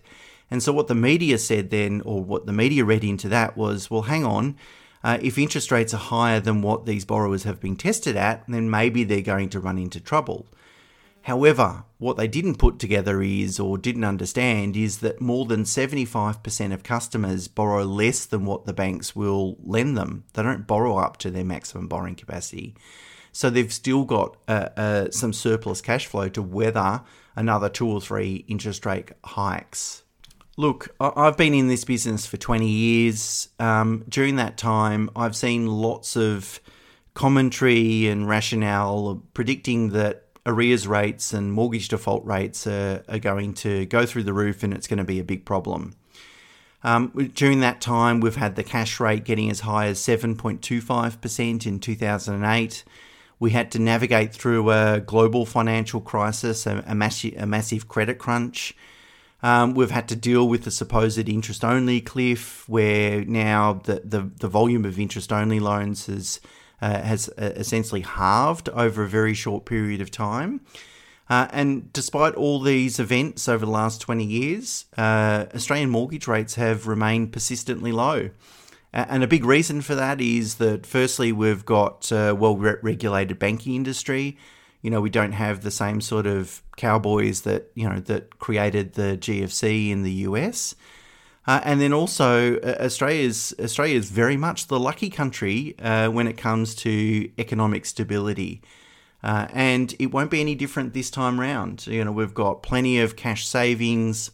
And 0.50 0.62
so, 0.62 0.72
what 0.72 0.88
the 0.88 0.94
media 0.94 1.36
said 1.38 1.70
then, 1.70 2.00
or 2.02 2.22
what 2.22 2.46
the 2.46 2.52
media 2.52 2.84
read 2.84 3.04
into 3.04 3.28
that, 3.28 3.56
was 3.56 3.90
well, 3.90 4.02
hang 4.02 4.24
on, 4.24 4.56
uh, 5.02 5.18
if 5.20 5.36
interest 5.36 5.70
rates 5.70 5.92
are 5.92 5.98
higher 5.98 6.40
than 6.40 6.62
what 6.62 6.86
these 6.86 7.04
borrowers 7.04 7.42
have 7.42 7.60
been 7.60 7.76
tested 7.76 8.16
at, 8.16 8.44
then 8.48 8.70
maybe 8.70 9.04
they're 9.04 9.20
going 9.20 9.50
to 9.50 9.60
run 9.60 9.78
into 9.78 10.00
trouble. 10.00 10.46
However, 11.24 11.84
what 11.96 12.18
they 12.18 12.28
didn't 12.28 12.56
put 12.56 12.78
together 12.78 13.22
is, 13.22 13.58
or 13.58 13.78
didn't 13.78 14.04
understand, 14.04 14.76
is 14.76 14.98
that 14.98 15.22
more 15.22 15.46
than 15.46 15.62
75% 15.62 16.74
of 16.74 16.82
customers 16.82 17.48
borrow 17.48 17.82
less 17.82 18.26
than 18.26 18.44
what 18.44 18.66
the 18.66 18.74
banks 18.74 19.16
will 19.16 19.56
lend 19.64 19.96
them. 19.96 20.24
They 20.34 20.42
don't 20.42 20.66
borrow 20.66 20.98
up 20.98 21.16
to 21.18 21.30
their 21.30 21.44
maximum 21.44 21.88
borrowing 21.88 22.16
capacity. 22.16 22.76
So 23.32 23.48
they've 23.48 23.72
still 23.72 24.04
got 24.04 24.36
uh, 24.46 24.68
uh, 24.76 25.10
some 25.12 25.32
surplus 25.32 25.80
cash 25.80 26.06
flow 26.06 26.28
to 26.28 26.42
weather 26.42 27.00
another 27.34 27.70
two 27.70 27.88
or 27.88 28.02
three 28.02 28.44
interest 28.46 28.84
rate 28.84 29.12
hikes. 29.24 30.02
Look, 30.58 30.94
I've 31.00 31.38
been 31.38 31.54
in 31.54 31.68
this 31.68 31.86
business 31.86 32.26
for 32.26 32.36
20 32.36 32.68
years. 32.68 33.48
Um, 33.58 34.04
during 34.10 34.36
that 34.36 34.58
time, 34.58 35.08
I've 35.16 35.34
seen 35.34 35.68
lots 35.68 36.16
of 36.16 36.60
commentary 37.14 38.08
and 38.08 38.28
rationale 38.28 39.22
predicting 39.32 39.88
that 39.90 40.23
arrears 40.46 40.86
rates 40.86 41.32
and 41.32 41.52
mortgage 41.52 41.88
default 41.88 42.24
rates 42.24 42.66
are, 42.66 43.02
are 43.08 43.18
going 43.18 43.54
to 43.54 43.86
go 43.86 44.04
through 44.04 44.24
the 44.24 44.32
roof 44.32 44.62
and 44.62 44.74
it's 44.74 44.86
going 44.86 44.98
to 44.98 45.04
be 45.04 45.18
a 45.18 45.24
big 45.24 45.44
problem. 45.44 45.94
Um, 46.82 47.30
during 47.34 47.60
that 47.60 47.80
time, 47.80 48.20
we've 48.20 48.36
had 48.36 48.56
the 48.56 48.62
cash 48.62 49.00
rate 49.00 49.24
getting 49.24 49.50
as 49.50 49.60
high 49.60 49.86
as 49.86 49.98
7.25% 50.00 51.66
in 51.66 51.80
2008. 51.80 52.84
We 53.40 53.50
had 53.50 53.72
to 53.72 53.78
navigate 53.78 54.34
through 54.34 54.70
a 54.70 55.00
global 55.00 55.46
financial 55.46 56.02
crisis, 56.02 56.66
a, 56.66 56.84
a, 56.86 56.94
massi- 56.94 57.34
a 57.36 57.46
massive 57.46 57.88
credit 57.88 58.18
crunch. 58.18 58.76
Um, 59.42 59.74
we've 59.74 59.90
had 59.90 60.08
to 60.08 60.16
deal 60.16 60.46
with 60.46 60.64
the 60.64 60.70
supposed 60.70 61.28
interest 61.28 61.64
only 61.64 62.00
cliff, 62.02 62.68
where 62.68 63.24
now 63.24 63.74
the, 63.84 64.02
the, 64.04 64.30
the 64.40 64.48
volume 64.48 64.84
of 64.84 64.98
interest 64.98 65.32
only 65.32 65.60
loans 65.60 66.06
has, 66.06 66.40
uh, 66.80 67.02
has 67.02 67.28
uh, 67.30 67.52
essentially 67.56 68.02
halved 68.02 68.68
over 68.70 69.04
a 69.04 69.08
very 69.08 69.34
short 69.34 69.64
period 69.64 70.00
of 70.00 70.10
time. 70.10 70.60
Uh, 71.28 71.48
and 71.52 71.92
despite 71.92 72.34
all 72.34 72.60
these 72.60 72.98
events 72.98 73.48
over 73.48 73.64
the 73.64 73.70
last 73.70 74.00
20 74.02 74.24
years, 74.24 74.84
uh, 74.98 75.46
Australian 75.54 75.88
mortgage 75.88 76.28
rates 76.28 76.56
have 76.56 76.86
remained 76.86 77.32
persistently 77.32 77.92
low. 77.92 78.30
And 78.92 79.24
a 79.24 79.26
big 79.26 79.44
reason 79.44 79.80
for 79.80 79.96
that 79.96 80.20
is 80.20 80.56
that, 80.56 80.86
firstly, 80.86 81.32
we've 81.32 81.64
got 81.64 82.12
a 82.12 82.32
well 82.32 82.56
regulated 82.56 83.40
banking 83.40 83.74
industry. 83.74 84.38
You 84.82 84.90
know, 84.90 85.00
we 85.00 85.10
don't 85.10 85.32
have 85.32 85.62
the 85.62 85.72
same 85.72 86.00
sort 86.00 86.26
of 86.26 86.62
cowboys 86.76 87.40
that, 87.40 87.72
you 87.74 87.88
know, 87.88 87.98
that 88.00 88.38
created 88.38 88.92
the 88.92 89.18
GFC 89.20 89.90
in 89.90 90.04
the 90.04 90.12
US. 90.12 90.76
Uh, 91.46 91.60
and 91.64 91.80
then 91.80 91.92
also, 91.92 92.58
uh, 92.60 92.76
Australia's 92.80 93.54
Australia 93.60 93.96
is 93.96 94.10
very 94.10 94.36
much 94.36 94.68
the 94.68 94.80
lucky 94.80 95.10
country 95.10 95.74
uh, 95.78 96.08
when 96.08 96.26
it 96.26 96.38
comes 96.38 96.74
to 96.74 97.30
economic 97.38 97.84
stability. 97.84 98.62
Uh, 99.22 99.46
and 99.52 99.94
it 99.98 100.06
won't 100.06 100.30
be 100.30 100.40
any 100.40 100.54
different 100.54 100.94
this 100.94 101.10
time 101.10 101.40
round. 101.40 101.86
You 101.86 102.04
know, 102.04 102.12
we've 102.12 102.34
got 102.34 102.62
plenty 102.62 103.00
of 103.00 103.16
cash 103.16 103.46
savings. 103.46 104.30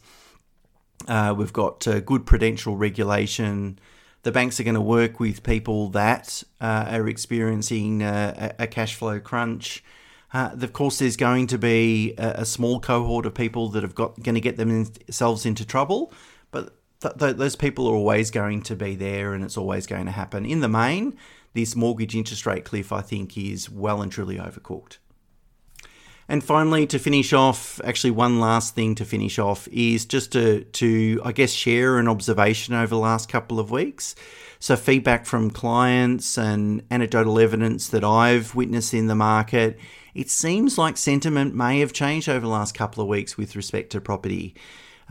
Uh, 1.07 1.33
we've 1.35 1.53
got 1.53 1.87
uh, 1.87 1.99
good 1.99 2.25
prudential 2.25 2.77
regulation. 2.77 3.79
The 4.23 4.31
banks 4.31 4.59
are 4.59 4.63
going 4.63 4.75
to 4.75 4.81
work 4.81 5.19
with 5.19 5.43
people 5.43 5.89
that 5.89 6.43
are 6.59 7.07
experiencing 7.07 8.03
a, 8.03 8.53
a, 8.59 8.67
cash 8.67 8.95
flow 8.95 9.19
crunch. 9.19 9.83
Uh, 10.33 10.51
of 10.61 10.73
course, 10.73 10.99
there's 10.99 11.17
going 11.17 11.47
to 11.47 11.57
be 11.57 12.13
a, 12.17 12.41
a, 12.41 12.45
small 12.45 12.79
cohort 12.79 13.25
of 13.25 13.33
people 13.33 13.69
that 13.69 13.83
have 13.83 13.95
got 13.95 14.21
going 14.21 14.35
to 14.35 14.41
get 14.41 14.57
themselves 14.57 15.45
into 15.45 15.65
trouble, 15.65 16.13
but 16.51 16.75
th- 17.01 17.15
th- 17.17 17.35
those 17.35 17.55
people 17.55 17.87
are 17.87 17.95
always 17.95 18.31
going 18.31 18.61
to 18.63 18.75
be 18.75 18.95
there, 18.95 19.33
and 19.33 19.43
it's 19.43 19.57
always 19.57 19.85
going 19.85 20.05
to 20.05 20.11
happen. 20.11 20.45
In 20.45 20.61
the 20.61 20.69
main, 20.69 21.17
this 21.53 21.75
mortgage 21.75 22.15
interest 22.15 22.45
rate 22.45 22.65
cliff, 22.65 22.91
I 22.91 23.01
think, 23.01 23.37
is 23.37 23.69
well 23.69 24.01
and 24.01 24.11
truly 24.11 24.37
overcooked. 24.37 24.97
And 26.27 26.41
finally, 26.41 26.87
to 26.87 26.97
finish 26.97 27.33
off, 27.33 27.81
actually, 27.83 28.11
one 28.11 28.39
last 28.39 28.73
thing 28.73 28.95
to 28.95 29.03
finish 29.03 29.37
off 29.37 29.67
is 29.69 30.05
just 30.05 30.31
to, 30.31 30.63
to 30.63 31.21
I 31.25 31.33
guess, 31.33 31.51
share 31.51 31.97
an 31.97 32.07
observation 32.07 32.73
over 32.73 32.87
the 32.87 32.97
last 32.97 33.27
couple 33.27 33.59
of 33.59 33.69
weeks. 33.69 34.15
So, 34.59 34.77
feedback 34.77 35.25
from 35.25 35.51
clients 35.51 36.37
and 36.37 36.83
anecdotal 36.89 37.37
evidence 37.37 37.89
that 37.89 38.05
I've 38.05 38.55
witnessed 38.55 38.93
in 38.93 39.07
the 39.07 39.15
market. 39.15 39.77
It 40.13 40.29
seems 40.29 40.77
like 40.77 40.95
sentiment 40.95 41.55
may 41.55 41.79
have 41.79 41.91
changed 41.91 42.29
over 42.29 42.41
the 42.41 42.47
last 42.47 42.75
couple 42.75 43.01
of 43.01 43.09
weeks 43.09 43.37
with 43.37 43.55
respect 43.55 43.91
to 43.91 43.99
property. 43.99 44.55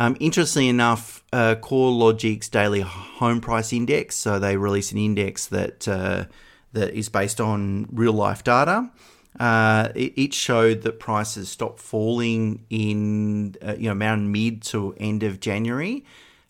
Um, 0.00 0.16
interestingly 0.18 0.70
enough, 0.70 1.22
uh, 1.30 1.56
CoreLogic's 1.56 2.48
daily 2.48 2.80
home 2.80 3.42
price 3.42 3.70
index, 3.70 4.16
so 4.16 4.38
they 4.38 4.56
release 4.56 4.92
an 4.92 4.98
index 4.98 5.46
that 5.48 5.86
uh, 5.86 6.24
that 6.72 6.94
is 6.94 7.10
based 7.10 7.38
on 7.38 7.86
real 7.92 8.14
life 8.14 8.42
data. 8.42 8.90
Uh, 9.38 9.90
it, 9.94 10.32
showed 10.32 10.82
that 10.82 11.00
prices 11.00 11.50
stopped 11.50 11.80
falling 11.80 12.64
in 12.70 13.56
uh, 13.60 13.74
you 13.78 13.94
know 13.94 13.94
around 13.94 14.32
mid 14.32 14.62
to 14.62 14.94
end 14.96 15.22
of 15.22 15.38
January, 15.38 16.02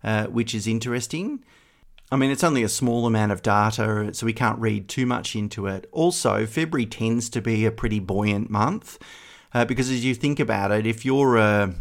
uh, 0.05 0.27
which 0.27 0.55
is 0.55 0.69
interesting. 0.69 1.43
I 2.13 2.17
mean, 2.17 2.31
it's 2.31 2.45
only 2.45 2.63
a 2.63 2.69
small 2.69 3.05
amount 3.05 3.33
of 3.33 3.43
data, 3.43 4.11
so 4.13 4.27
we 4.27 4.33
can't 4.33 4.61
read 4.61 4.89
too 4.89 5.07
much 5.07 5.35
into 5.35 5.67
it. 5.67 5.89
Also, 5.91 6.47
February 6.47 6.87
tends 6.87 7.29
to 7.31 7.43
be 7.43 7.67
a 7.67 7.73
pretty 7.73 7.99
buoyant 7.99 8.49
month 8.49 8.97
uh, 9.53 9.65
because, 9.65 9.91
as 9.91 10.05
you 10.05 10.15
think 10.15 10.39
about 10.39 10.71
it, 10.71 10.87
if 10.87 11.05
you're 11.05 11.37
a 11.37 11.75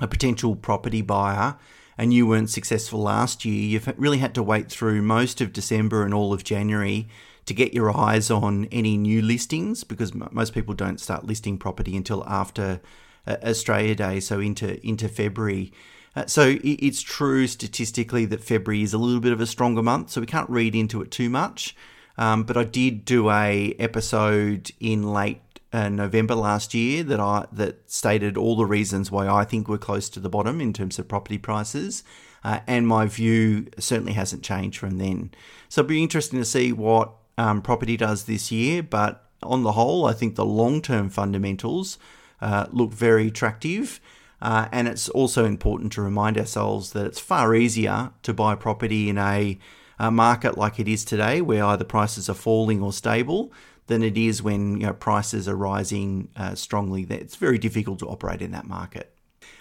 a 0.00 0.08
potential 0.08 0.56
property 0.56 1.02
buyer 1.02 1.56
and 1.98 2.12
you 2.12 2.26
weren't 2.26 2.50
successful 2.50 3.00
last 3.00 3.44
year, 3.44 3.68
you've 3.68 3.92
really 3.96 4.18
had 4.18 4.34
to 4.34 4.42
wait 4.42 4.70
through 4.70 5.00
most 5.02 5.40
of 5.40 5.52
December 5.52 6.04
and 6.04 6.12
all 6.12 6.32
of 6.32 6.44
January 6.44 7.08
to 7.46 7.54
get 7.54 7.72
your 7.72 7.96
eyes 7.96 8.30
on 8.30 8.66
any 8.66 8.96
new 8.96 9.22
listings 9.22 9.84
because 9.84 10.12
most 10.14 10.52
people 10.52 10.74
don't 10.74 11.00
start 11.00 11.24
listing 11.24 11.56
property 11.56 11.96
until 11.96 12.24
after 12.26 12.80
uh, 13.26 13.36
Australia 13.42 13.94
Day, 13.94 14.20
so 14.20 14.40
into 14.40 14.84
into 14.86 15.08
February. 15.08 15.72
Uh, 16.14 16.26
so 16.26 16.56
it's 16.62 17.02
true 17.02 17.46
statistically 17.46 18.24
that 18.24 18.42
February 18.42 18.82
is 18.82 18.94
a 18.94 18.98
little 18.98 19.20
bit 19.20 19.32
of 19.32 19.40
a 19.40 19.46
stronger 19.46 19.82
month, 19.82 20.10
so 20.10 20.20
we 20.20 20.26
can't 20.26 20.48
read 20.50 20.74
into 20.74 21.02
it 21.02 21.10
too 21.10 21.30
much. 21.30 21.76
Um, 22.18 22.44
but 22.44 22.56
I 22.56 22.64
did 22.64 23.04
do 23.04 23.30
a 23.30 23.74
episode 23.78 24.70
in 24.80 25.12
late 25.12 25.40
uh, 25.76 25.90
November 25.90 26.34
last 26.34 26.72
year 26.72 27.02
that 27.02 27.20
I 27.20 27.46
that 27.52 27.90
stated 27.90 28.38
all 28.38 28.56
the 28.56 28.64
reasons 28.64 29.10
why 29.10 29.28
I 29.28 29.44
think 29.44 29.68
we're 29.68 29.76
close 29.76 30.08
to 30.10 30.20
the 30.20 30.30
bottom 30.30 30.58
in 30.58 30.72
terms 30.72 30.98
of 30.98 31.06
property 31.06 31.36
prices, 31.36 32.02
uh, 32.42 32.60
and 32.66 32.88
my 32.88 33.04
view 33.04 33.66
certainly 33.78 34.14
hasn't 34.14 34.42
changed 34.42 34.78
from 34.78 34.96
then. 34.96 35.32
So 35.68 35.82
it'll 35.82 35.90
be 35.90 36.02
interesting 36.02 36.38
to 36.38 36.46
see 36.46 36.72
what 36.72 37.12
um, 37.36 37.60
property 37.60 37.98
does 37.98 38.24
this 38.24 38.50
year, 38.50 38.82
but 38.82 39.28
on 39.42 39.64
the 39.64 39.72
whole, 39.72 40.06
I 40.06 40.14
think 40.14 40.34
the 40.34 40.46
long 40.46 40.80
term 40.80 41.10
fundamentals 41.10 41.98
uh, 42.40 42.66
look 42.70 42.92
very 42.92 43.26
attractive. 43.26 44.00
Uh, 44.40 44.68
and 44.72 44.88
it's 44.88 45.10
also 45.10 45.44
important 45.44 45.92
to 45.92 46.02
remind 46.02 46.38
ourselves 46.38 46.92
that 46.92 47.06
it's 47.06 47.20
far 47.20 47.54
easier 47.54 48.12
to 48.22 48.32
buy 48.32 48.54
property 48.54 49.08
in 49.10 49.18
a, 49.18 49.58
a 49.98 50.10
market 50.10 50.56
like 50.56 50.78
it 50.78 50.88
is 50.88 51.04
today, 51.04 51.42
where 51.42 51.64
either 51.64 51.84
prices 51.84 52.30
are 52.30 52.34
falling 52.34 52.82
or 52.82 52.92
stable, 52.92 53.50
than 53.86 54.02
it 54.02 54.16
is 54.16 54.42
when 54.42 54.80
you 54.80 54.86
know, 54.86 54.92
prices 54.92 55.48
are 55.48 55.56
rising 55.56 56.28
uh, 56.36 56.54
strongly. 56.54 57.06
It's 57.08 57.36
very 57.36 57.58
difficult 57.58 57.98
to 58.00 58.06
operate 58.06 58.42
in 58.42 58.50
that 58.52 58.66
market. 58.66 59.12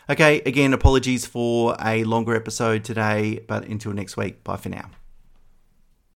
Okay, 0.10 0.42
again, 0.46 0.74
apologies 0.74 1.26
for 1.26 1.76
a 1.84 2.04
longer 2.04 2.36
episode 2.36 2.84
today, 2.84 3.44
but 3.48 3.66
until 3.66 3.92
next 3.92 4.18
week, 4.18 4.44
bye 4.44 4.58
for 4.58 4.70
now. 4.70 4.90